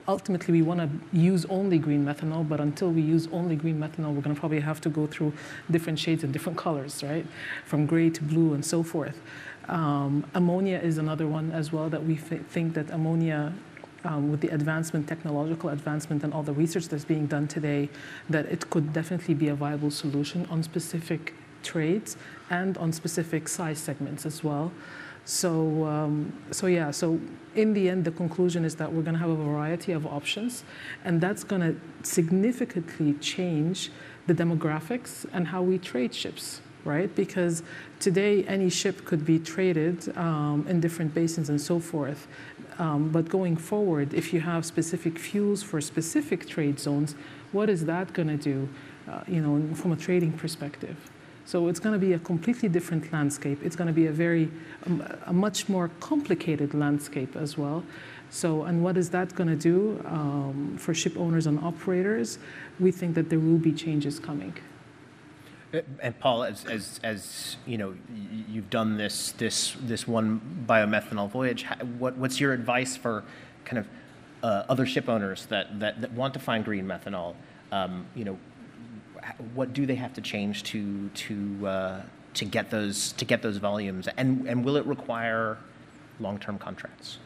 ultimately 0.08 0.52
we 0.52 0.62
want 0.62 0.80
to 0.80 1.16
use 1.16 1.44
only 1.46 1.78
green 1.78 2.04
methanol, 2.04 2.48
but 2.48 2.60
until 2.60 2.90
we 2.90 3.02
use 3.02 3.28
only 3.32 3.56
green 3.56 3.78
methanol, 3.78 4.14
we're 4.14 4.22
going 4.22 4.34
to 4.34 4.40
probably 4.40 4.60
have 4.60 4.80
to 4.82 4.88
go 4.88 5.06
through 5.06 5.32
different 5.70 5.98
shades 5.98 6.24
and 6.24 6.32
different 6.32 6.58
colors, 6.58 7.02
right? 7.02 7.26
From 7.64 7.86
gray 7.86 8.10
to 8.10 8.22
blue 8.22 8.54
and 8.54 8.64
so 8.64 8.82
forth. 8.82 9.20
Um, 9.68 10.26
ammonia 10.34 10.78
is 10.78 10.98
another 10.98 11.26
one 11.28 11.52
as 11.52 11.72
well 11.72 11.88
that 11.90 12.04
we 12.04 12.16
think 12.16 12.74
that 12.74 12.90
ammonia 12.90 13.52
um, 14.04 14.30
with 14.30 14.40
the 14.40 14.48
advancement, 14.48 15.06
technological 15.06 15.70
advancement, 15.70 16.24
and 16.24 16.32
all 16.32 16.42
the 16.42 16.52
research 16.52 16.88
that's 16.88 17.04
being 17.04 17.26
done 17.26 17.46
today, 17.46 17.88
that 18.28 18.46
it 18.46 18.70
could 18.70 18.92
definitely 18.92 19.34
be 19.34 19.48
a 19.48 19.54
viable 19.54 19.90
solution 19.90 20.46
on 20.50 20.62
specific 20.62 21.34
trades 21.62 22.16
and 22.48 22.78
on 22.78 22.92
specific 22.92 23.46
size 23.48 23.78
segments 23.78 24.24
as 24.24 24.42
well. 24.42 24.72
So, 25.24 25.84
um, 25.86 26.32
so 26.50 26.66
yeah, 26.66 26.90
so 26.90 27.20
in 27.54 27.72
the 27.72 27.88
end, 27.88 28.04
the 28.04 28.10
conclusion 28.10 28.64
is 28.64 28.76
that 28.76 28.92
we're 28.92 29.02
going 29.02 29.14
to 29.14 29.20
have 29.20 29.30
a 29.30 29.36
variety 29.36 29.92
of 29.92 30.06
options, 30.06 30.64
and 31.04 31.20
that's 31.20 31.44
going 31.44 31.62
to 31.62 31.80
significantly 32.02 33.14
change 33.14 33.90
the 34.26 34.34
demographics 34.34 35.26
and 35.32 35.48
how 35.48 35.62
we 35.62 35.78
trade 35.78 36.14
ships, 36.14 36.60
right? 36.84 37.14
Because 37.14 37.62
today, 37.98 38.44
any 38.44 38.70
ship 38.70 39.04
could 39.04 39.24
be 39.24 39.38
traded 39.38 40.16
um, 40.16 40.64
in 40.68 40.80
different 40.80 41.14
basins 41.14 41.48
and 41.48 41.60
so 41.60 41.80
forth. 41.80 42.26
Um, 42.78 43.10
but 43.10 43.28
going 43.28 43.56
forward, 43.56 44.14
if 44.14 44.32
you 44.32 44.40
have 44.40 44.64
specific 44.64 45.18
fuels 45.18 45.62
for 45.62 45.80
specific 45.80 46.46
trade 46.46 46.78
zones, 46.78 47.14
what 47.52 47.68
is 47.68 47.84
that 47.86 48.12
going 48.12 48.28
to 48.28 48.36
do, 48.36 48.68
uh, 49.10 49.22
you 49.26 49.40
know, 49.40 49.74
from 49.74 49.92
a 49.92 49.96
trading 49.96 50.32
perspective? 50.32 51.09
So 51.50 51.66
it's 51.66 51.80
going 51.80 51.94
to 51.94 52.06
be 52.06 52.12
a 52.12 52.18
completely 52.20 52.68
different 52.68 53.12
landscape. 53.12 53.58
It's 53.64 53.74
going 53.74 53.88
to 53.88 53.92
be 54.02 54.06
a 54.06 54.12
very, 54.12 54.48
um, 54.86 55.02
a 55.26 55.32
much 55.32 55.68
more 55.68 55.90
complicated 55.98 56.74
landscape 56.74 57.34
as 57.34 57.58
well. 57.58 57.82
So, 58.30 58.62
and 58.62 58.84
what 58.84 58.96
is 58.96 59.10
that 59.10 59.34
going 59.34 59.48
to 59.48 59.56
do 59.56 60.00
um, 60.06 60.76
for 60.78 60.94
ship 60.94 61.16
owners 61.16 61.48
and 61.48 61.58
operators? 61.58 62.38
We 62.78 62.92
think 62.92 63.16
that 63.16 63.30
there 63.30 63.40
will 63.40 63.58
be 63.58 63.72
changes 63.72 64.20
coming. 64.20 64.54
And 66.00 66.16
Paul, 66.20 66.44
as, 66.44 66.64
as, 66.66 67.00
as 67.02 67.56
you 67.66 67.78
know, 67.78 67.96
you've 68.48 68.70
done 68.70 68.96
this 68.96 69.32
this 69.32 69.76
this 69.82 70.06
one 70.06 70.40
biomethanol 70.68 71.30
voyage. 71.30 71.64
What, 71.98 72.16
what's 72.16 72.38
your 72.38 72.52
advice 72.52 72.96
for 72.96 73.24
kind 73.64 73.78
of 73.78 73.88
uh, 74.44 74.66
other 74.68 74.86
ship 74.86 75.08
owners 75.08 75.46
that, 75.46 75.80
that, 75.80 76.00
that 76.00 76.12
want 76.12 76.32
to 76.34 76.40
find 76.40 76.64
green 76.64 76.86
methanol? 76.86 77.34
Um, 77.72 78.06
you 78.14 78.24
know, 78.24 78.38
what 79.54 79.72
do 79.72 79.86
they 79.86 79.94
have 79.94 80.14
to 80.14 80.20
change 80.20 80.62
to 80.64 81.08
to 81.08 81.66
uh, 81.66 82.02
to 82.34 82.44
get 82.44 82.70
those 82.70 83.12
to 83.12 83.24
get 83.24 83.42
those 83.42 83.56
volumes, 83.56 84.08
and 84.16 84.46
and 84.48 84.64
will 84.64 84.76
it 84.76 84.86
require 84.86 85.58
long-term 86.18 86.58
contracts? 86.58 87.18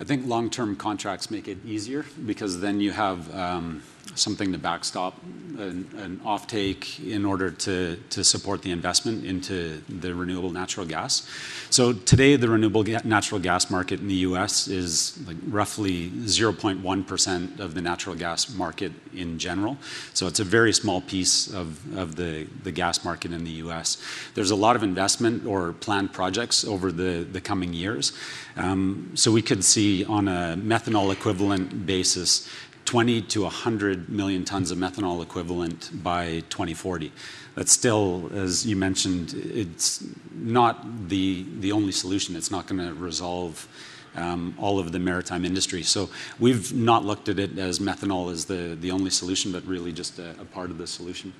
I 0.00 0.04
think 0.04 0.26
long-term 0.26 0.76
contracts 0.76 1.30
make 1.30 1.46
it 1.46 1.58
easier 1.64 2.04
because 2.26 2.60
then 2.60 2.80
you 2.80 2.90
have 2.90 3.32
um, 3.34 3.82
something 4.14 4.52
to 4.52 4.58
backstop 4.58 5.20
an, 5.58 5.88
an 5.96 6.20
offtake 6.24 7.04
in 7.04 7.24
order 7.24 7.50
to, 7.50 7.96
to 8.10 8.24
support 8.24 8.62
the 8.62 8.70
investment 8.70 9.24
into 9.24 9.82
the 9.88 10.14
renewable 10.14 10.50
natural 10.50 10.86
gas. 10.86 11.28
So 11.70 11.92
today, 11.92 12.36
the 12.36 12.48
renewable 12.48 12.82
ga- 12.82 13.00
natural 13.04 13.40
gas 13.40 13.70
market 13.70 14.00
in 14.00 14.08
the 14.08 14.14
U.S. 14.28 14.68
is 14.68 15.18
like 15.26 15.36
roughly 15.46 16.10
0.1% 16.10 17.60
of 17.60 17.74
the 17.74 17.80
natural 17.80 18.14
gas 18.14 18.54
market 18.54 18.92
in 19.14 19.38
general. 19.38 19.76
So 20.12 20.26
it's 20.26 20.40
a 20.40 20.44
very 20.44 20.72
small 20.72 21.00
piece 21.00 21.52
of, 21.52 21.96
of 21.96 22.16
the, 22.16 22.46
the 22.62 22.72
gas 22.72 23.04
market 23.04 23.32
in 23.32 23.44
the 23.44 23.52
U.S. 23.52 24.02
There's 24.34 24.50
a 24.50 24.56
lot 24.56 24.76
of 24.76 24.82
investment 24.82 25.46
or 25.46 25.72
planned 25.72 26.12
projects 26.12 26.64
over 26.64 26.92
the, 26.92 27.26
the 27.30 27.40
coming 27.40 27.72
years. 27.72 28.12
Um, 28.56 29.12
so 29.14 29.32
we 29.32 29.42
could 29.42 29.64
see 29.64 30.04
on 30.04 30.28
a 30.28 30.56
methanol 30.56 31.12
equivalent 31.12 31.86
basis 31.86 32.48
20 32.84 33.22
to 33.22 33.42
100 33.42 34.08
million 34.08 34.44
tons 34.44 34.70
of 34.70 34.78
methanol 34.78 35.22
equivalent 35.22 35.90
by 36.02 36.40
2040. 36.50 37.12
That's 37.54 37.72
still, 37.72 38.30
as 38.34 38.66
you 38.66 38.76
mentioned, 38.76 39.34
it's 39.34 40.04
not 40.34 41.08
the, 41.08 41.46
the 41.60 41.72
only 41.72 41.92
solution. 41.92 42.36
It's 42.36 42.50
not 42.50 42.66
going 42.66 42.86
to 42.86 42.94
resolve 42.94 43.68
um, 44.16 44.54
all 44.58 44.78
of 44.78 44.92
the 44.92 44.98
maritime 44.98 45.44
industry. 45.44 45.82
So 45.82 46.10
we've 46.38 46.72
not 46.72 47.04
looked 47.04 47.28
at 47.28 47.38
it 47.38 47.58
as 47.58 47.78
methanol 47.78 48.30
as 48.32 48.44
the, 48.44 48.76
the 48.80 48.90
only 48.90 49.10
solution, 49.10 49.52
but 49.52 49.64
really 49.66 49.92
just 49.92 50.18
a, 50.18 50.30
a 50.40 50.44
part 50.44 50.70
of 50.70 50.78
the 50.78 50.86
solution. 50.86 51.32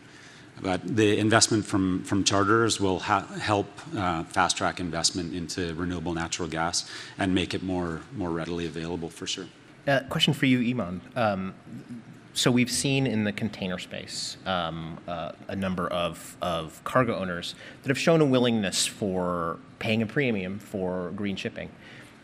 But 0.63 0.97
the 0.97 1.19
investment 1.19 1.65
from, 1.65 2.05
from 2.05 2.23
charters 2.23 2.81
will 2.81 3.01
help 3.01 3.67
uh, 3.97 4.23
fast 4.25 4.57
track 4.57 4.79
investment 4.79 5.35
into 5.35 5.75
renewable 5.75 6.15
natural 6.15 6.49
gas 6.49 6.89
and 7.19 7.35
make 7.35 7.55
it 7.55 7.63
more, 7.63 8.03
more 8.15 8.31
readily 8.31 8.67
available 8.67 9.09
for 9.09 9.27
sure. 9.27 9.47
Uh, 9.87 10.01
question 10.09 10.33
for 10.33 10.47
you, 10.47 10.75
Eman. 10.75 11.01
Um, 11.15 11.55
so 12.33 12.51
we've 12.51 12.71
seen 12.71 13.07
in 13.07 13.25
the 13.25 13.33
container 13.33 13.79
space 13.79 14.39
um, 14.47 14.99
uh, 15.07 15.33
a 15.49 15.55
number 15.55 15.89
of, 15.89 16.37
of 16.41 16.83
cargo 16.85 17.17
owners 17.17 17.55
that 17.83 17.89
have 17.89 17.99
shown 17.99 18.21
a 18.21 18.25
willingness 18.25 18.87
for 18.87 19.59
paying 19.79 20.03
a 20.03 20.07
premium 20.07 20.59
for 20.59 21.13
green 21.15 21.37
shipping. 21.37 21.71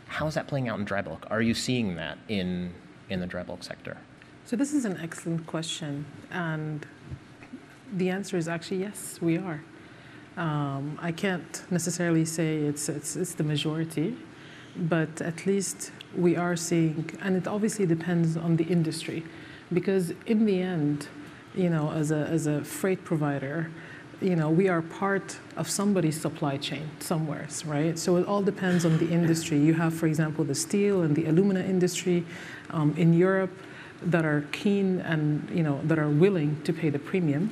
How 0.07 0.27
is 0.27 0.35
that 0.35 0.49
playing 0.49 0.69
out 0.69 0.79
in 0.79 0.85
dry 0.85 1.03
bulk? 1.03 1.27
Are 1.31 1.43
you 1.43 1.55
seeing 1.55 1.95
that 1.97 2.19
in, 2.29 2.73
in 3.09 3.21
the 3.21 3.27
dry 3.27 3.43
bulk 3.43 3.63
sector? 3.63 3.99
So 4.47 4.57
this 4.57 4.73
is 4.73 4.85
an 4.85 4.99
excellent 5.01 5.47
question, 5.47 6.07
and 6.33 6.85
the 7.93 8.09
answer 8.09 8.37
is 8.37 8.49
actually 8.49 8.79
yes, 8.79 9.19
we 9.21 9.39
are. 9.39 9.63
Um, 10.37 10.99
I 11.01 11.13
can't 11.13 11.63
necessarily 11.71 12.25
say 12.25 12.57
it's, 12.57 12.89
it's, 12.89 13.15
it's 13.15 13.35
the 13.35 13.45
majority, 13.45 14.17
but 14.75 15.21
at 15.21 15.47
least 15.47 15.93
we 16.17 16.37
are 16.37 16.57
seeing, 16.57 17.11
and 17.23 17.37
it 17.37 17.47
obviously 17.47 17.87
depends 17.87 18.37
on 18.37 18.57
the 18.57 18.65
industry, 18.65 19.23
because 19.73 20.13
in 20.27 20.47
the 20.47 20.61
end, 20.61 21.09
you 21.55 21.71
know, 21.71 21.91
as 21.91 22.11
a, 22.11 22.27
as 22.27 22.47
a 22.47 22.65
freight 22.65 23.05
provider, 23.05 23.71
you 24.21 24.37
know, 24.37 24.51
we 24.51 24.69
are 24.69 24.83
part 24.83 25.39
of 25.57 25.69
somebody's 25.71 26.21
supply 26.21 26.57
chain 26.59 26.91
somewhere, 26.99 27.49
right? 27.65 27.99
So 27.99 28.17
it 28.17 28.27
all 28.27 28.43
depends 28.43 28.85
on 28.85 28.99
the 28.99 29.09
industry. 29.11 29.59
You 29.59 29.75
have, 29.75 29.95
for 29.95 30.07
example, 30.07 30.45
the 30.45 30.55
steel 30.55 31.03
and 31.03 31.17
the 31.17 31.27
alumina 31.27 31.61
industry 31.61 32.27
um, 32.71 32.95
in 32.99 33.15
Europe 33.15 33.51
that 34.03 34.25
are 34.25 34.45
keen 34.53 35.01
and, 35.01 35.49
you 35.51 35.63
know, 35.63 35.81
that 35.85 35.99
are 35.99 36.11
willing 36.11 36.61
to 36.65 36.73
pay 36.73 36.91
the 36.91 36.99
premium. 36.99 37.51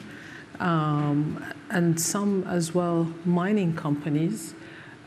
Um, 0.61 1.43
and 1.71 1.99
some 1.99 2.45
as 2.45 2.75
well 2.75 3.13
mining 3.25 3.75
companies 3.75 4.55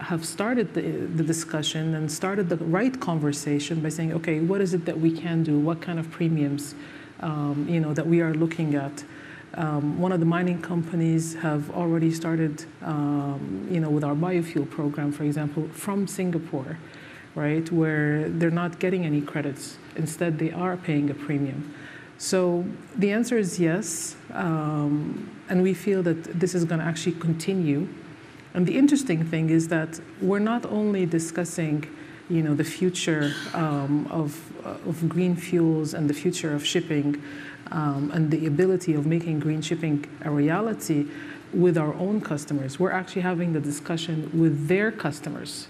have 0.02 0.26
started 0.26 0.74
the, 0.74 0.82
the, 0.82 1.24
discussion 1.24 1.94
and 1.94 2.12
started 2.12 2.50
the 2.50 2.58
right 2.58 3.00
conversation 3.00 3.82
by 3.82 3.90
saying, 3.90 4.14
okay, 4.14 4.40
what 4.40 4.60
is 4.60 4.74
it 4.74 4.86
that 4.86 5.00
we 5.00 5.12
can 5.12 5.44
do? 5.44 5.60
What 5.60 5.80
kind 5.82 6.00
of 6.00 6.10
premiums, 6.10 6.74
um, 7.20 7.68
you 7.70 7.80
know, 7.80 7.94
that 7.94 8.08
we 8.08 8.20
are 8.22 8.34
looking 8.34 8.74
at? 8.76 9.04
Um, 9.54 10.00
one 10.00 10.12
of 10.12 10.20
the 10.20 10.26
mining 10.26 10.62
companies 10.62 11.36
have 11.36 11.70
already 11.72 12.12
started, 12.12 12.66
um, 12.82 13.68
you 13.70 13.80
know, 13.80 13.90
with 13.90 14.04
our 14.04 14.16
biofuel 14.16 14.70
program, 14.70 15.12
for 15.12 15.24
example, 15.24 15.68
from 15.74 16.08
Singapore, 16.08 16.78
right, 17.36 17.70
where 17.72 18.28
they're 18.30 18.50
not 18.50 18.80
getting 18.80 19.06
any 19.06 19.22
credits. 19.22 19.78
Instead, 19.96 20.40
they 20.40 20.52
are 20.52 20.78
paying 20.78 21.10
a 21.10 21.14
premium. 21.14 21.74
So 22.18 22.66
the 22.96 23.12
answer 23.12 23.38
is 23.38 23.60
yes, 23.60 24.16
um, 24.34 25.30
and 25.50 25.62
we 25.62 25.74
feel 25.74 26.02
that 26.04 26.24
this 26.40 26.56
is 26.56 26.66
going 26.66 26.80
to 26.80 26.86
actually 26.86 27.14
continue 27.14 27.88
and 28.54 28.68
the 28.68 28.78
interesting 28.78 29.24
thing 29.26 29.50
is 29.50 29.68
that 29.70 30.00
we're 30.22 30.40
not 30.40 30.66
only 30.66 31.06
discussing 31.06 31.88
you 32.30 32.42
know, 32.42 32.54
the 32.54 32.64
future 32.64 33.34
um, 33.54 34.08
of, 34.10 34.40
of 34.66 35.10
green 35.10 35.36
fuels 35.36 35.94
and 35.94 36.10
the 36.10 36.14
future 36.14 36.54
of 36.54 36.66
shipping 36.66 37.22
um, 37.72 38.10
and 38.14 38.32
the 38.32 38.46
ability 38.48 38.94
of 38.94 39.06
making 39.06 39.40
green 39.40 39.62
shipping 39.62 40.06
a 40.24 40.30
reality 40.32 41.08
with 41.54 41.78
our 41.78 41.94
own 41.96 42.22
customers. 42.22 42.80
We're 42.80 42.92
actually 42.92 43.24
having 43.24 43.52
the 43.52 43.60
discussion 43.60 44.30
with 44.34 44.68
their 44.68 44.92
customers. 44.92 45.68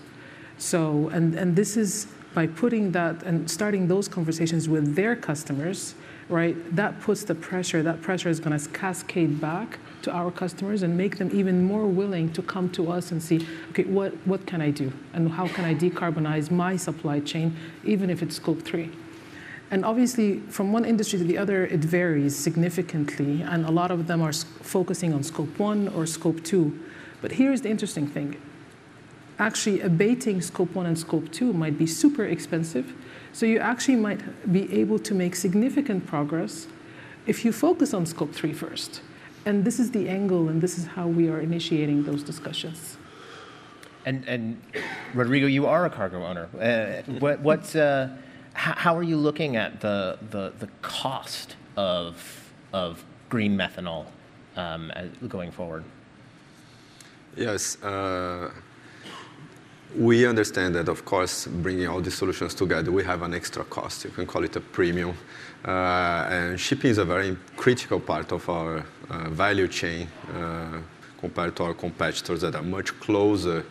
So, 0.59 1.09
and, 1.09 1.33
and 1.33 1.55
this 1.55 1.75
is 1.77 2.07
by 2.35 2.45
putting 2.45 2.91
that 2.91 3.23
and 3.23 3.49
starting 3.49 3.87
those 3.87 4.07
conversations 4.07 4.69
with 4.69 4.95
their 4.95 5.15
customers, 5.15 5.95
right? 6.31 6.55
That 6.75 6.99
puts 7.01 7.23
the 7.23 7.35
pressure, 7.35 7.83
that 7.83 8.01
pressure 8.01 8.29
is 8.29 8.39
going 8.39 8.57
to 8.57 8.69
cascade 8.69 9.39
back 9.39 9.79
to 10.03 10.11
our 10.11 10.31
customers 10.31 10.81
and 10.81 10.97
make 10.97 11.17
them 11.17 11.29
even 11.33 11.63
more 11.63 11.85
willing 11.85 12.31
to 12.33 12.41
come 12.41 12.69
to 12.71 12.91
us 12.91 13.11
and 13.11 13.21
see, 13.21 13.45
okay, 13.69 13.83
what, 13.83 14.13
what 14.25 14.47
can 14.47 14.61
I 14.61 14.71
do? 14.71 14.91
And 15.13 15.31
how 15.31 15.47
can 15.47 15.65
I 15.65 15.75
decarbonize 15.75 16.49
my 16.49 16.75
supply 16.77 17.19
chain, 17.19 17.55
even 17.83 18.09
if 18.09 18.23
it's 18.23 18.37
scope 18.37 18.61
three? 18.63 18.89
And 19.69 19.85
obviously, 19.85 20.39
from 20.49 20.73
one 20.73 20.83
industry 20.83 21.19
to 21.19 21.25
the 21.25 21.37
other, 21.37 21.65
it 21.65 21.79
varies 21.79 22.35
significantly, 22.35 23.41
and 23.41 23.65
a 23.65 23.71
lot 23.71 23.91
of 23.91 24.07
them 24.07 24.21
are 24.21 24.33
focusing 24.33 25.13
on 25.13 25.23
scope 25.23 25.59
one 25.59 25.87
or 25.89 26.05
scope 26.05 26.43
two. 26.43 26.77
But 27.21 27.33
here's 27.33 27.61
the 27.61 27.69
interesting 27.69 28.07
thing 28.07 28.37
actually, 29.39 29.81
abating 29.81 30.39
scope 30.39 30.75
one 30.75 30.85
and 30.85 30.97
scope 30.97 31.31
two 31.31 31.51
might 31.51 31.77
be 31.77 31.87
super 31.87 32.25
expensive. 32.25 32.93
So 33.33 33.45
you 33.45 33.59
actually 33.59 33.95
might 33.95 34.51
be 34.51 34.71
able 34.73 34.99
to 34.99 35.13
make 35.13 35.35
significant 35.35 36.05
progress 36.05 36.67
if 37.25 37.45
you 37.45 37.51
focus 37.51 37.93
on 37.93 38.05
scope 38.05 38.33
three 38.33 38.53
first. 38.53 39.01
And 39.45 39.65
this 39.65 39.79
is 39.79 39.91
the 39.91 40.07
angle, 40.09 40.49
and 40.49 40.61
this 40.61 40.77
is 40.77 40.85
how 40.85 41.07
we 41.07 41.29
are 41.29 41.39
initiating 41.39 42.03
those 42.03 42.23
discussions. 42.23 42.97
And, 44.05 44.27
and 44.27 44.61
Rodrigo, 45.13 45.47
you 45.47 45.65
are 45.65 45.85
a 45.85 45.89
cargo 45.89 46.23
owner. 46.25 46.49
Uh, 46.59 47.11
what, 47.19 47.39
what's, 47.39 47.75
uh, 47.75 48.09
how 48.53 48.95
are 48.97 49.03
you 49.03 49.17
looking 49.17 49.55
at 49.55 49.81
the, 49.81 50.17
the, 50.29 50.53
the 50.59 50.67
cost 50.81 51.55
of, 51.77 52.51
of 52.73 53.03
green 53.29 53.57
methanol 53.57 54.05
um, 54.57 54.91
going 55.27 55.51
forward? 55.51 55.83
Yes. 57.35 57.81
Uh, 57.81 58.51
we 59.97 60.25
understand 60.25 60.75
that, 60.75 60.87
of 60.87 61.05
course, 61.05 61.47
bringing 61.47 61.87
all 61.87 62.01
these 62.01 62.17
solutions 62.17 62.53
together, 62.53 62.91
we 62.91 63.03
have 63.03 63.21
an 63.21 63.33
extra 63.33 63.63
cost. 63.65 64.03
You 64.05 64.11
can 64.11 64.25
call 64.25 64.43
it 64.43 64.55
a 64.55 64.61
premium. 64.61 65.15
Uh, 65.65 66.27
and 66.29 66.59
shipping 66.59 66.91
is 66.91 66.97
a 66.97 67.05
very 67.05 67.37
critical 67.57 67.99
part 67.99 68.31
of 68.31 68.47
our 68.49 68.85
uh, 69.09 69.29
value 69.29 69.67
chain 69.67 70.07
uh, 70.33 70.79
compared 71.19 71.55
to 71.55 71.63
our 71.63 71.73
competitors 71.73 72.41
that 72.41 72.55
are 72.55 72.63
much 72.63 72.97
closer 72.99 73.65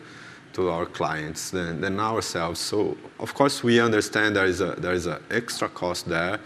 to 0.53 0.69
our 0.69 0.85
clients 0.85 1.51
than, 1.51 1.99
ourselves. 1.99 2.59
So, 2.59 2.97
of 3.19 3.33
course, 3.33 3.63
we 3.63 3.79
understand 3.79 4.35
there 4.35 4.45
is 4.45 4.61
a 4.61 4.75
there 4.77 4.93
is 4.93 5.05
an 5.05 5.19
extra 5.29 5.69
cost 5.69 6.07
there, 6.07 6.39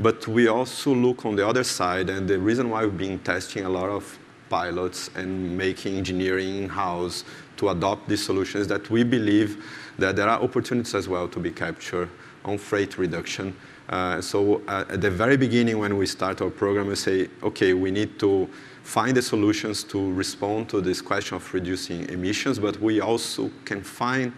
but 0.00 0.26
we 0.26 0.48
also 0.48 0.94
look 0.94 1.24
on 1.24 1.36
the 1.36 1.46
other 1.46 1.64
side, 1.64 2.10
and 2.10 2.28
the 2.28 2.38
reason 2.38 2.70
why 2.70 2.84
we've 2.84 2.98
been 2.98 3.18
testing 3.20 3.64
a 3.64 3.68
lot 3.68 3.90
of 3.90 4.18
pilots 4.48 5.10
and 5.14 5.56
making 5.56 5.96
engineering 5.96 6.64
in-house 6.64 7.24
to 7.64 7.70
adopt 7.70 8.08
these 8.08 8.24
solutions 8.24 8.68
that 8.68 8.90
we 8.90 9.02
believe 9.02 9.64
that 9.98 10.16
there 10.16 10.28
are 10.28 10.40
opportunities 10.42 10.94
as 10.94 11.08
well 11.08 11.26
to 11.28 11.40
be 11.40 11.50
captured 11.50 12.08
on 12.44 12.58
freight 12.58 12.98
reduction. 12.98 13.56
Uh, 13.88 14.20
so 14.20 14.62
uh, 14.68 14.84
at 14.88 15.00
the 15.00 15.10
very 15.10 15.36
beginning 15.36 15.78
when 15.78 15.96
we 15.96 16.06
start 16.06 16.40
our 16.42 16.50
program, 16.50 16.86
we 16.88 16.94
say, 16.94 17.28
okay, 17.42 17.74
we 17.74 17.90
need 17.90 18.18
to 18.18 18.48
find 18.82 19.16
the 19.16 19.22
solutions 19.22 19.82
to 19.84 20.12
respond 20.12 20.68
to 20.68 20.80
this 20.80 21.00
question 21.00 21.36
of 21.36 21.54
reducing 21.54 22.08
emissions, 22.10 22.58
but 22.58 22.78
we 22.80 23.00
also 23.00 23.50
can 23.64 23.82
find 23.82 24.32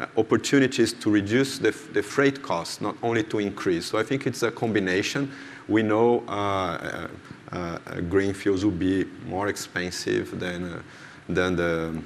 uh, 0.00 0.06
opportunities 0.16 0.92
to 0.92 1.10
reduce 1.10 1.58
the, 1.58 1.70
the 1.92 2.02
freight 2.02 2.42
costs, 2.42 2.80
not 2.80 2.96
only 3.02 3.22
to 3.22 3.38
increase. 3.38 3.86
So 3.86 3.98
I 3.98 4.02
think 4.02 4.26
it's 4.26 4.42
a 4.42 4.50
combination. 4.50 5.30
We 5.68 5.82
know 5.82 6.24
green 8.08 8.34
fuels 8.34 8.64
will 8.64 8.72
be 8.72 9.04
more 9.26 9.48
expensive 9.48 10.38
than, 10.40 10.82
than 11.28 11.56
the 11.56 12.02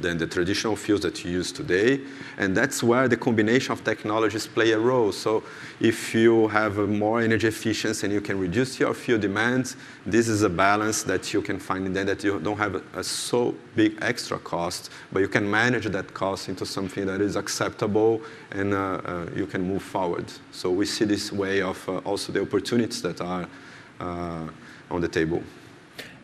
than 0.00 0.18
the 0.18 0.26
traditional 0.26 0.76
fuels 0.76 1.00
that 1.02 1.24
you 1.24 1.30
use 1.30 1.52
today. 1.52 2.00
And 2.38 2.56
that's 2.56 2.82
where 2.82 3.08
the 3.08 3.16
combination 3.16 3.72
of 3.72 3.84
technologies 3.84 4.46
play 4.46 4.72
a 4.72 4.78
role. 4.78 5.12
So 5.12 5.42
if 5.80 6.14
you 6.14 6.48
have 6.48 6.76
more 6.76 7.20
energy 7.20 7.48
efficiency 7.48 8.06
and 8.06 8.14
you 8.14 8.20
can 8.20 8.38
reduce 8.38 8.78
your 8.78 8.94
fuel 8.94 9.18
demands, 9.18 9.76
this 10.04 10.28
is 10.28 10.42
a 10.42 10.48
balance 10.48 11.02
that 11.04 11.32
you 11.32 11.42
can 11.42 11.58
find 11.58 11.86
in 11.86 11.92
there 11.92 12.04
that 12.04 12.22
you 12.22 12.38
don't 12.40 12.58
have 12.58 12.76
a, 12.76 12.82
a 13.00 13.04
so 13.04 13.54
big 13.74 13.98
extra 14.00 14.38
cost, 14.38 14.90
but 15.12 15.20
you 15.20 15.28
can 15.28 15.50
manage 15.50 15.86
that 15.86 16.14
cost 16.14 16.48
into 16.48 16.64
something 16.64 17.06
that 17.06 17.20
is 17.20 17.36
acceptable 17.36 18.20
and 18.52 18.74
uh, 18.74 18.76
uh, 18.76 19.26
you 19.34 19.46
can 19.46 19.62
move 19.62 19.82
forward. 19.82 20.26
So 20.52 20.70
we 20.70 20.86
see 20.86 21.04
this 21.04 21.32
way 21.32 21.62
of 21.62 21.88
uh, 21.88 21.98
also 21.98 22.32
the 22.32 22.42
opportunities 22.42 23.02
that 23.02 23.20
are 23.20 23.48
uh, 24.00 24.48
on 24.90 25.00
the 25.00 25.08
table. 25.08 25.42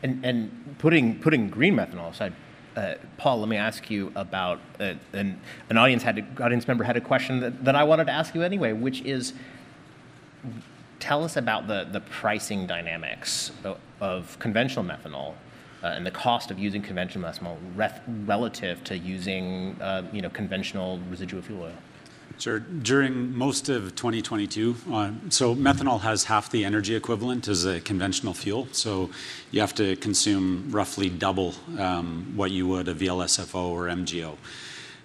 And, 0.02 0.24
and 0.24 0.76
putting, 0.78 1.18
putting 1.20 1.48
green 1.48 1.76
methanol 1.76 2.10
aside, 2.10 2.32
uh, 2.76 2.94
Paul, 3.18 3.40
let 3.40 3.48
me 3.48 3.56
ask 3.56 3.90
you 3.90 4.12
about 4.14 4.60
uh, 4.80 4.94
an, 5.12 5.40
an 5.68 5.76
audience 5.76 6.02
had 6.02 6.24
audience 6.40 6.66
member 6.66 6.84
had 6.84 6.96
a 6.96 7.00
question 7.00 7.40
that, 7.40 7.64
that 7.64 7.76
I 7.76 7.84
wanted 7.84 8.06
to 8.06 8.12
ask 8.12 8.34
you 8.34 8.42
anyway, 8.42 8.72
which 8.72 9.02
is 9.02 9.34
tell 11.00 11.24
us 11.24 11.36
about 11.36 11.66
the, 11.66 11.86
the 11.90 12.00
pricing 12.00 12.66
dynamics 12.66 13.50
of, 13.64 13.78
of 14.00 14.38
conventional 14.38 14.84
methanol 14.84 15.34
uh, 15.82 15.88
and 15.88 16.06
the 16.06 16.10
cost 16.10 16.50
of 16.50 16.58
using 16.58 16.80
conventional 16.80 17.28
methanol 17.28 17.56
ref, 17.74 18.00
relative 18.24 18.82
to 18.84 18.96
using 18.96 19.76
uh, 19.80 20.02
you 20.12 20.22
know 20.22 20.30
conventional 20.30 20.98
residual 21.10 21.42
fuel 21.42 21.64
oil. 21.64 21.72
Sure. 22.42 22.58
During 22.58 23.38
most 23.38 23.68
of 23.68 23.94
2022, 23.94 24.74
uh, 24.90 25.12
so 25.28 25.54
methanol 25.54 26.00
has 26.00 26.24
half 26.24 26.50
the 26.50 26.64
energy 26.64 26.96
equivalent 26.96 27.46
as 27.46 27.64
a 27.64 27.80
conventional 27.80 28.34
fuel. 28.34 28.66
So 28.72 29.10
you 29.52 29.60
have 29.60 29.76
to 29.76 29.94
consume 29.94 30.66
roughly 30.72 31.08
double 31.08 31.54
um, 31.78 32.32
what 32.34 32.50
you 32.50 32.66
would 32.66 32.88
a 32.88 32.94
VLSFO 32.96 33.68
or 33.68 33.84
MGO. 33.84 34.36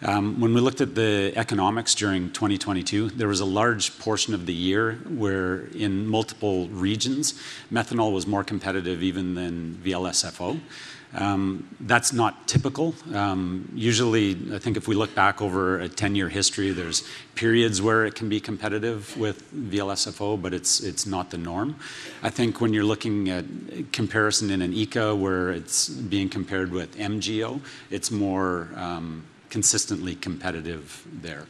Um, 0.01 0.39
when 0.39 0.55
we 0.55 0.61
looked 0.61 0.81
at 0.81 0.95
the 0.95 1.31
economics 1.35 1.93
during 1.93 2.31
2022, 2.31 3.09
there 3.11 3.27
was 3.27 3.39
a 3.39 3.45
large 3.45 3.99
portion 3.99 4.33
of 4.33 4.47
the 4.47 4.53
year 4.53 4.93
where 5.07 5.67
in 5.75 6.07
multiple 6.07 6.67
regions, 6.69 7.39
methanol 7.71 8.13
was 8.13 8.25
more 8.25 8.43
competitive 8.43 9.03
even 9.03 9.35
than 9.35 9.79
VLSFO. 9.83 10.59
Um, 11.13 11.67
that's 11.79 12.11
not 12.11 12.47
typical. 12.47 12.93
Um, 13.13 13.71
usually, 13.73 14.37
I 14.53 14.59
think 14.59 14.77
if 14.77 14.87
we 14.87 14.95
look 14.95 15.15
back 15.15 15.41
over 15.41 15.79
a 15.79 15.87
10-year 15.89 16.29
history, 16.29 16.71
there's 16.71 17.07
periods 17.35 17.81
where 17.81 18.05
it 18.05 18.13
can 18.13 18.27
be 18.27 18.39
competitive 18.39 19.15
with 19.17 19.51
VLSFO, 19.53 20.41
but 20.41 20.53
it's 20.53 20.81
it's 20.81 21.05
not 21.05 21.31
the 21.31 21.37
norm. 21.37 21.75
I 22.23 22.29
think 22.29 22.59
when 22.59 22.73
you're 22.73 22.83
looking 22.83 23.29
at 23.29 23.45
comparison 23.93 24.49
in 24.49 24.61
an 24.61 24.73
ECA 24.73 25.17
where 25.17 25.51
it's 25.51 25.89
being 25.89 26.29
compared 26.29 26.71
with 26.71 26.97
MGO, 26.97 27.61
it's 27.89 28.11
more 28.11 28.69
um, 28.75 29.23
consistently 29.49 30.15
competitive 30.15 31.07
there. 31.21 31.45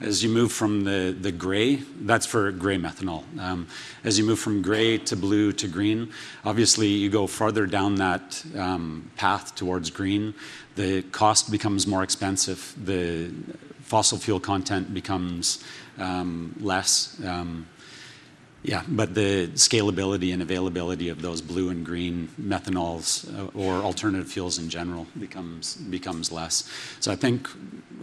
As 0.00 0.22
you 0.22 0.30
move 0.30 0.52
from 0.52 0.84
the, 0.84 1.16
the 1.20 1.32
gray, 1.32 1.76
that's 2.02 2.24
for 2.24 2.52
gray 2.52 2.78
methanol. 2.78 3.24
Um, 3.40 3.66
as 4.04 4.16
you 4.16 4.24
move 4.24 4.38
from 4.38 4.62
gray 4.62 4.96
to 4.98 5.16
blue 5.16 5.52
to 5.54 5.66
green, 5.66 6.12
obviously 6.44 6.86
you 6.86 7.10
go 7.10 7.26
farther 7.26 7.66
down 7.66 7.96
that 7.96 8.44
um, 8.56 9.10
path 9.16 9.56
towards 9.56 9.90
green, 9.90 10.34
the 10.76 11.02
cost 11.02 11.50
becomes 11.50 11.88
more 11.88 12.04
expensive, 12.04 12.76
the 12.84 13.32
fossil 13.80 14.18
fuel 14.18 14.38
content 14.38 14.94
becomes 14.94 15.64
um, 15.98 16.54
less. 16.60 17.20
Um, 17.24 17.66
yeah, 18.68 18.82
but 18.86 19.14
the 19.14 19.48
scalability 19.54 20.34
and 20.34 20.42
availability 20.42 21.08
of 21.08 21.22
those 21.22 21.40
blue 21.40 21.70
and 21.70 21.86
green 21.86 22.28
methanols 22.38 23.26
uh, 23.34 23.50
or 23.58 23.82
alternative 23.82 24.28
fuels 24.28 24.58
in 24.58 24.68
general 24.68 25.06
becomes 25.18 25.76
becomes 25.76 26.30
less. 26.30 26.68
So 27.00 27.10
I 27.10 27.16
think 27.16 27.48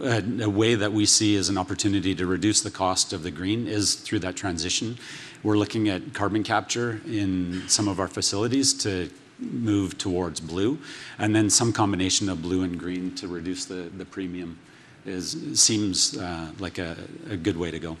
a, 0.02 0.24
a, 0.42 0.50
way 0.50 0.74
that 0.74 0.92
we 0.92 1.06
see 1.06 1.36
as 1.36 1.48
an 1.48 1.56
opportunity 1.56 2.16
to 2.16 2.26
reduce 2.26 2.62
the 2.62 2.72
cost 2.72 3.12
of 3.12 3.22
the 3.22 3.30
green 3.30 3.68
is 3.68 3.94
through 3.94 4.18
that 4.20 4.34
transition. 4.34 4.98
We're 5.44 5.56
looking 5.56 5.88
at 5.88 6.14
carbon 6.14 6.42
capture 6.42 7.00
in 7.06 7.62
some 7.68 7.86
of 7.86 8.00
our 8.00 8.08
facilities 8.08 8.74
to 8.82 9.08
move 9.38 9.96
towards 9.98 10.40
blue, 10.40 10.80
and 11.16 11.32
then 11.32 11.48
some 11.48 11.72
combination 11.72 12.28
of 12.28 12.42
blue 12.42 12.64
and 12.64 12.76
green 12.76 13.14
to 13.14 13.28
reduce 13.28 13.66
the, 13.66 14.06
premium 14.10 14.58
is 15.04 15.36
seems 15.54 16.16
uh, 16.16 16.50
like 16.58 16.78
a 16.78 16.96
good 17.40 17.56
way 17.56 17.70
to 17.70 17.78
go 17.78 17.96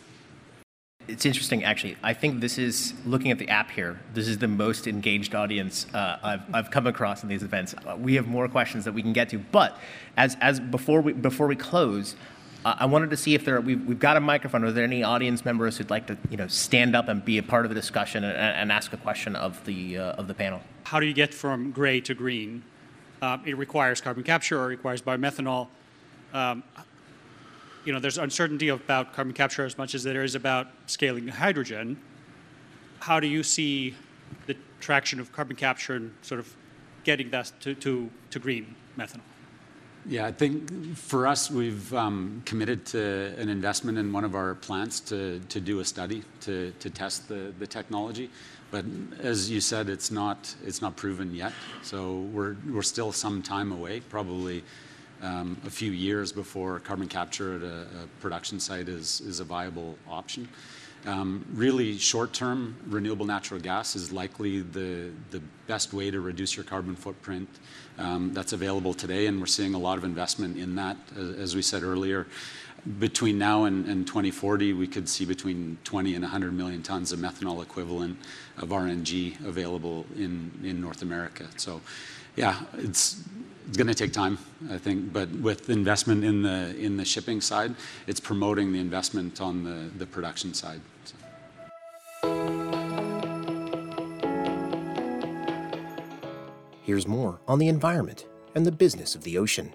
it's 1.08 1.24
interesting, 1.24 1.64
actually. 1.64 1.96
I 2.02 2.14
think 2.14 2.40
this 2.40 2.58
is 2.58 2.94
looking 3.04 3.30
at 3.30 3.38
the 3.38 3.48
app 3.48 3.70
here. 3.70 3.98
This 4.14 4.28
is 4.28 4.38
the 4.38 4.48
most 4.48 4.86
engaged 4.86 5.34
audience 5.34 5.86
uh, 5.94 6.18
I've, 6.22 6.54
I've 6.54 6.70
come 6.70 6.86
across 6.86 7.22
in 7.22 7.28
these 7.28 7.42
events. 7.42 7.74
Uh, 7.74 7.96
we 7.96 8.14
have 8.14 8.26
more 8.26 8.48
questions 8.48 8.84
that 8.84 8.92
we 8.92 9.02
can 9.02 9.12
get 9.12 9.28
to, 9.30 9.38
but 9.38 9.78
as 10.16 10.36
as 10.40 10.58
before 10.58 11.00
we 11.00 11.12
before 11.12 11.46
we 11.46 11.56
close, 11.56 12.16
uh, 12.64 12.74
I 12.78 12.86
wanted 12.86 13.10
to 13.10 13.16
see 13.16 13.34
if 13.34 13.44
there 13.44 13.60
we've, 13.60 13.84
we've 13.86 13.98
got 13.98 14.16
a 14.16 14.20
microphone. 14.20 14.64
Are 14.64 14.72
there 14.72 14.84
any 14.84 15.02
audience 15.02 15.44
members 15.44 15.76
who'd 15.76 15.90
like 15.90 16.06
to 16.08 16.16
you 16.30 16.36
know 16.36 16.48
stand 16.48 16.96
up 16.96 17.08
and 17.08 17.24
be 17.24 17.38
a 17.38 17.42
part 17.42 17.64
of 17.64 17.68
the 17.68 17.74
discussion 17.74 18.24
and, 18.24 18.36
and 18.36 18.72
ask 18.72 18.92
a 18.92 18.96
question 18.96 19.36
of 19.36 19.64
the 19.64 19.98
uh, 19.98 20.12
of 20.12 20.28
the 20.28 20.34
panel? 20.34 20.60
How 20.84 20.98
do 20.98 21.06
you 21.06 21.14
get 21.14 21.32
from 21.32 21.70
gray 21.70 22.00
to 22.00 22.14
green? 22.14 22.62
Uh, 23.22 23.38
it 23.46 23.56
requires 23.56 24.00
carbon 24.00 24.24
capture 24.24 24.58
or 24.58 24.66
it 24.66 24.76
requires 24.76 25.00
biomethanol. 25.02 25.68
Um, 26.34 26.62
you 27.86 27.92
know, 27.92 28.00
there's 28.00 28.18
uncertainty 28.18 28.68
about 28.68 29.14
carbon 29.14 29.32
capture 29.32 29.64
as 29.64 29.78
much 29.78 29.94
as 29.94 30.02
there 30.02 30.24
is 30.24 30.34
about 30.34 30.66
scaling 30.86 31.28
hydrogen. 31.28 31.96
How 32.98 33.20
do 33.20 33.28
you 33.28 33.44
see 33.44 33.94
the 34.46 34.56
traction 34.80 35.20
of 35.20 35.30
carbon 35.32 35.56
capture 35.56 35.94
and 35.94 36.12
sort 36.20 36.40
of 36.40 36.54
getting 37.04 37.30
that 37.30 37.52
to, 37.60 37.74
to, 37.76 38.10
to 38.30 38.38
green 38.40 38.74
methanol? 38.98 39.20
Yeah, 40.08 40.26
I 40.26 40.32
think 40.32 40.96
for 40.96 41.26
us, 41.26 41.50
we've 41.50 41.92
um, 41.94 42.42
committed 42.44 42.86
to 42.86 43.34
an 43.38 43.48
investment 43.48 43.98
in 43.98 44.12
one 44.12 44.24
of 44.24 44.34
our 44.34 44.54
plants 44.54 45.00
to, 45.00 45.40
to 45.48 45.60
do 45.60 45.80
a 45.80 45.84
study 45.84 46.22
to, 46.42 46.72
to 46.78 46.90
test 46.90 47.28
the, 47.28 47.52
the 47.58 47.66
technology. 47.66 48.30
But 48.70 48.84
as 49.20 49.48
you 49.50 49.60
said, 49.60 49.88
it's 49.88 50.10
not, 50.10 50.54
it's 50.64 50.82
not 50.82 50.96
proven 50.96 51.34
yet. 51.34 51.52
So 51.82 52.18
we're, 52.32 52.56
we're 52.68 52.82
still 52.82 53.12
some 53.12 53.42
time 53.42 53.70
away, 53.70 54.00
probably 54.00 54.64
um, 55.22 55.56
a 55.66 55.70
few 55.70 55.92
years 55.92 56.32
before 56.32 56.80
carbon 56.80 57.08
capture 57.08 57.56
at 57.56 57.62
a, 57.62 57.82
a 58.02 58.06
production 58.20 58.60
site 58.60 58.88
is, 58.88 59.20
is 59.22 59.40
a 59.40 59.44
viable 59.44 59.96
option. 60.08 60.48
Um, 61.06 61.44
really, 61.54 61.98
short 61.98 62.32
term, 62.32 62.74
renewable 62.88 63.26
natural 63.26 63.60
gas 63.60 63.94
is 63.94 64.10
likely 64.10 64.62
the, 64.62 65.10
the 65.30 65.40
best 65.68 65.92
way 65.92 66.10
to 66.10 66.20
reduce 66.20 66.56
your 66.56 66.64
carbon 66.64 66.96
footprint 66.96 67.48
um, 67.98 68.32
that's 68.32 68.52
available 68.52 68.92
today, 68.92 69.26
and 69.26 69.38
we're 69.38 69.46
seeing 69.46 69.74
a 69.74 69.78
lot 69.78 69.98
of 69.98 70.04
investment 70.04 70.56
in 70.56 70.74
that. 70.76 70.96
As, 71.16 71.30
as 71.36 71.56
we 71.56 71.62
said 71.62 71.84
earlier, 71.84 72.26
between 72.98 73.38
now 73.38 73.64
and, 73.64 73.86
and, 73.86 74.06
2040, 74.06 74.72
we 74.72 74.86
could 74.86 75.08
see 75.08 75.24
between 75.24 75.78
20 75.84 76.14
and 76.14 76.22
100 76.22 76.52
million 76.52 76.82
tons 76.82 77.12
of 77.12 77.18
methanol 77.18 77.62
equivalent 77.62 78.16
of 78.58 78.68
RNG 78.68 79.44
available 79.44 80.06
in, 80.16 80.50
in 80.62 80.80
North 80.80 81.02
America. 81.02 81.46
So, 81.56 81.80
yeah, 82.36 82.60
it's 82.78 83.22
it's 83.68 83.76
going 83.76 83.88
to 83.88 83.94
take 83.94 84.12
time, 84.12 84.38
I 84.70 84.78
think, 84.78 85.12
but 85.12 85.28
with 85.30 85.70
investment 85.70 86.24
in 86.24 86.42
the 86.42 86.76
in 86.76 86.96
the 86.96 87.04
shipping 87.04 87.40
side, 87.40 87.74
it's 88.06 88.20
promoting 88.20 88.72
the 88.72 88.78
investment 88.78 89.40
on 89.40 89.64
the, 89.64 89.90
the 89.98 90.06
production 90.06 90.54
side. 90.54 90.80
So. 91.04 91.16
Here's 96.82 97.08
more 97.08 97.40
on 97.48 97.58
the 97.58 97.68
environment 97.68 98.26
and 98.54 98.64
the 98.64 98.72
business 98.72 99.14
of 99.16 99.24
the 99.24 99.36
ocean. 99.36 99.72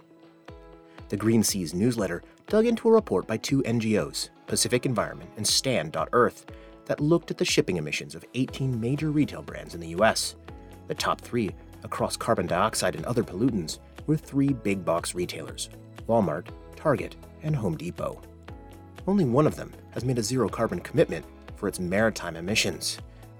The 1.09 1.17
Green 1.17 1.43
Seas 1.43 1.73
newsletter 1.73 2.23
dug 2.47 2.65
into 2.65 2.87
a 2.87 2.91
report 2.91 3.27
by 3.27 3.35
two 3.35 3.61
NGOs, 3.63 4.29
Pacific 4.47 4.85
Environment 4.85 5.29
and 5.35 5.45
Stand.Earth, 5.45 6.45
that 6.85 7.01
looked 7.01 7.29
at 7.29 7.37
the 7.37 7.45
shipping 7.45 7.75
emissions 7.75 8.15
of 8.15 8.23
18 8.33 8.79
major 8.79 9.11
retail 9.11 9.41
brands 9.41 9.75
in 9.75 9.81
the 9.81 9.89
US. 9.89 10.35
The 10.87 10.95
top 10.95 11.19
three 11.19 11.51
across 11.83 12.17
carbon 12.17 12.47
dioxide 12.47 12.95
and 12.95 13.05
other 13.05 13.23
pollutants 13.23 13.79
were 14.07 14.17
three 14.17 14.53
big 14.53 14.83
box 14.83 15.15
retailers 15.15 15.69
Walmart, 16.07 16.47
Target, 16.75 17.15
and 17.43 17.55
Home 17.55 17.77
Depot. 17.77 18.21
Only 19.07 19.25
one 19.25 19.47
of 19.47 19.55
them 19.55 19.71
has 19.91 20.05
made 20.05 20.17
a 20.17 20.23
zero 20.23 20.49
carbon 20.49 20.79
commitment 20.79 21.25
for 21.55 21.67
its 21.67 21.79
maritime 21.79 22.35
emissions, 22.35 22.99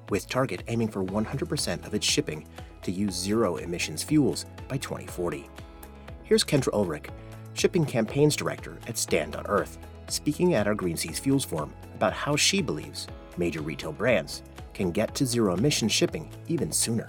with 0.09 0.27
Target 0.27 0.63
aiming 0.67 0.89
for 0.89 1.03
100% 1.03 1.85
of 1.85 1.93
its 1.93 2.05
shipping 2.05 2.47
to 2.83 2.91
use 2.91 3.15
zero 3.15 3.57
emissions 3.57 4.03
fuels 4.03 4.45
by 4.67 4.77
2040. 4.77 5.49
Here's 6.23 6.43
Kendra 6.43 6.73
Ulrich, 6.73 7.09
Shipping 7.53 7.85
Campaigns 7.85 8.35
Director 8.35 8.77
at 8.87 8.97
Stand.Earth, 8.97 9.77
speaking 10.07 10.53
at 10.53 10.67
our 10.67 10.75
Green 10.75 10.97
Seas 10.97 11.19
Fuels 11.19 11.45
Forum 11.45 11.73
about 11.95 12.13
how 12.13 12.35
she 12.35 12.61
believes 12.61 13.07
major 13.37 13.61
retail 13.61 13.91
brands 13.91 14.43
can 14.73 14.91
get 14.91 15.13
to 15.15 15.25
zero 15.25 15.53
emission 15.55 15.89
shipping 15.89 16.29
even 16.47 16.71
sooner. 16.71 17.07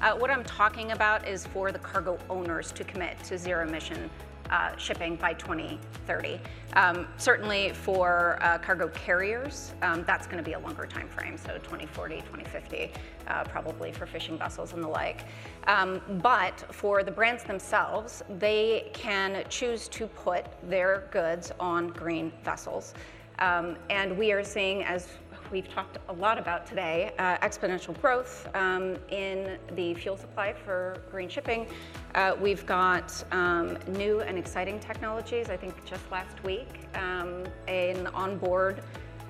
Uh, 0.00 0.14
what 0.14 0.30
I'm 0.30 0.44
talking 0.44 0.92
about 0.92 1.26
is 1.26 1.46
for 1.48 1.72
the 1.72 1.78
cargo 1.80 2.18
owners 2.30 2.70
to 2.72 2.84
commit 2.84 3.20
to 3.24 3.36
zero 3.36 3.66
emission 3.66 4.08
uh, 4.48 4.76
shipping 4.76 5.16
by 5.16 5.34
2030. 5.34 6.40
Um, 6.74 7.08
certainly 7.16 7.70
for 7.72 8.38
uh, 8.40 8.58
cargo 8.58 8.88
carriers, 8.88 9.74
um, 9.82 10.04
that's 10.06 10.26
going 10.26 10.38
to 10.38 10.48
be 10.48 10.54
a 10.54 10.58
longer 10.58 10.86
time 10.86 11.08
frame, 11.08 11.36
so 11.36 11.54
2040, 11.58 12.18
2050, 12.20 12.92
uh, 13.26 13.44
probably 13.44 13.90
for 13.90 14.06
fishing 14.06 14.38
vessels 14.38 14.72
and 14.72 14.82
the 14.82 14.88
like. 14.88 15.24
Um, 15.66 16.00
but 16.22 16.64
for 16.70 17.02
the 17.02 17.10
brands 17.10 17.42
themselves, 17.42 18.22
they 18.38 18.90
can 18.94 19.44
choose 19.48 19.88
to 19.88 20.06
put 20.06 20.46
their 20.62 21.08
goods 21.10 21.50
on 21.58 21.88
green 21.88 22.32
vessels. 22.44 22.94
Um, 23.40 23.76
and 23.90 24.16
we 24.16 24.32
are 24.32 24.44
seeing, 24.44 24.84
as 24.84 25.08
we've 25.50 25.68
talked 25.68 25.98
a 26.08 26.12
lot 26.12 26.38
about 26.38 26.66
today, 26.66 27.12
uh, 27.18 27.36
exponential 27.38 27.98
growth 28.00 28.48
um, 28.54 28.96
in 29.10 29.58
the 29.74 29.94
fuel 29.94 30.16
supply 30.16 30.52
for 30.52 31.02
green 31.10 31.28
shipping. 31.28 31.66
Uh, 32.14 32.34
we've 32.40 32.66
got 32.66 33.24
um, 33.32 33.78
new 33.88 34.20
and 34.20 34.38
exciting 34.38 34.78
technologies. 34.80 35.48
I 35.48 35.56
think 35.56 35.84
just 35.84 36.10
last 36.10 36.42
week, 36.44 36.68
um, 36.94 37.44
an 37.66 38.06
onboard 38.08 38.82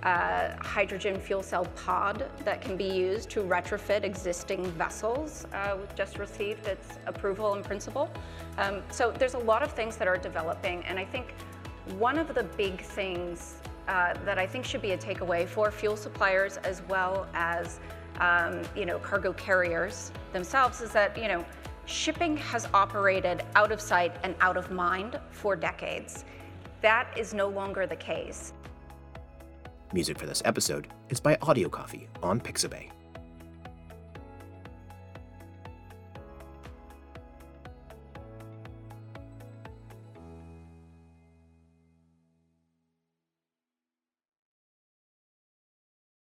uh, 0.03 0.51
hydrogen 0.61 1.19
fuel 1.19 1.43
cell 1.43 1.65
pod 1.85 2.31
that 2.45 2.61
can 2.61 2.77
be 2.77 2.85
used 2.85 3.29
to 3.31 3.41
retrofit 3.41 4.05
existing 4.05 4.65
vessels. 4.73 5.47
Uh, 5.53 5.77
we've 5.79 5.95
just 5.95 6.19
received 6.19 6.67
its 6.67 6.99
approval 7.07 7.55
in 7.55 7.65
principle. 7.65 8.11
Um, 8.59 8.83
so 8.91 9.11
there's 9.11 9.35
a 9.35 9.39
lot 9.39 9.63
of 9.63 9.73
things 9.73 9.97
that 9.97 10.07
are 10.07 10.17
developing, 10.17 10.85
and 10.85 10.99
I 10.99 11.05
think 11.05 11.35
one 11.99 12.19
of 12.19 12.35
the 12.35 12.45
big 12.45 12.81
things 12.81 13.57
uh, 13.89 14.15
that 14.25 14.39
I 14.39 14.47
think 14.47 14.65
should 14.65 14.83
be 14.83 14.93
a 14.93 14.99
takeaway 14.99 15.47
for 15.47 15.71
fuel 15.71 15.97
suppliers 15.97 16.59
as 16.59 16.83
well 16.89 17.27
as 17.35 17.81
um, 18.21 18.63
you 18.77 18.85
know 18.85 18.99
cargo 18.99 19.33
carriers 19.33 20.13
themselves 20.33 20.81
is 20.81 20.93
that 20.93 21.17
you 21.17 21.29
know 21.29 21.45
shipping 21.87 22.37
has 22.37 22.69
operated 22.75 23.43
out 23.55 23.73
of 23.73 23.81
sight 23.81 24.15
and 24.23 24.35
out 24.41 24.57
of 24.57 24.71
mind 24.71 25.19
for 25.31 25.57
decades. 25.57 26.25
That 26.83 27.09
is 27.17 27.35
no 27.35 27.49
longer 27.49 27.87
the 27.87 27.97
case. 27.97 28.53
Music 29.93 30.19
for 30.19 30.27
this 30.27 30.43
episode 30.45 30.89
is 31.09 31.19
by 31.19 31.39
Audio 31.41 31.69
Coffee 31.69 32.09
on 32.23 32.41
Pixabay. 32.41 32.91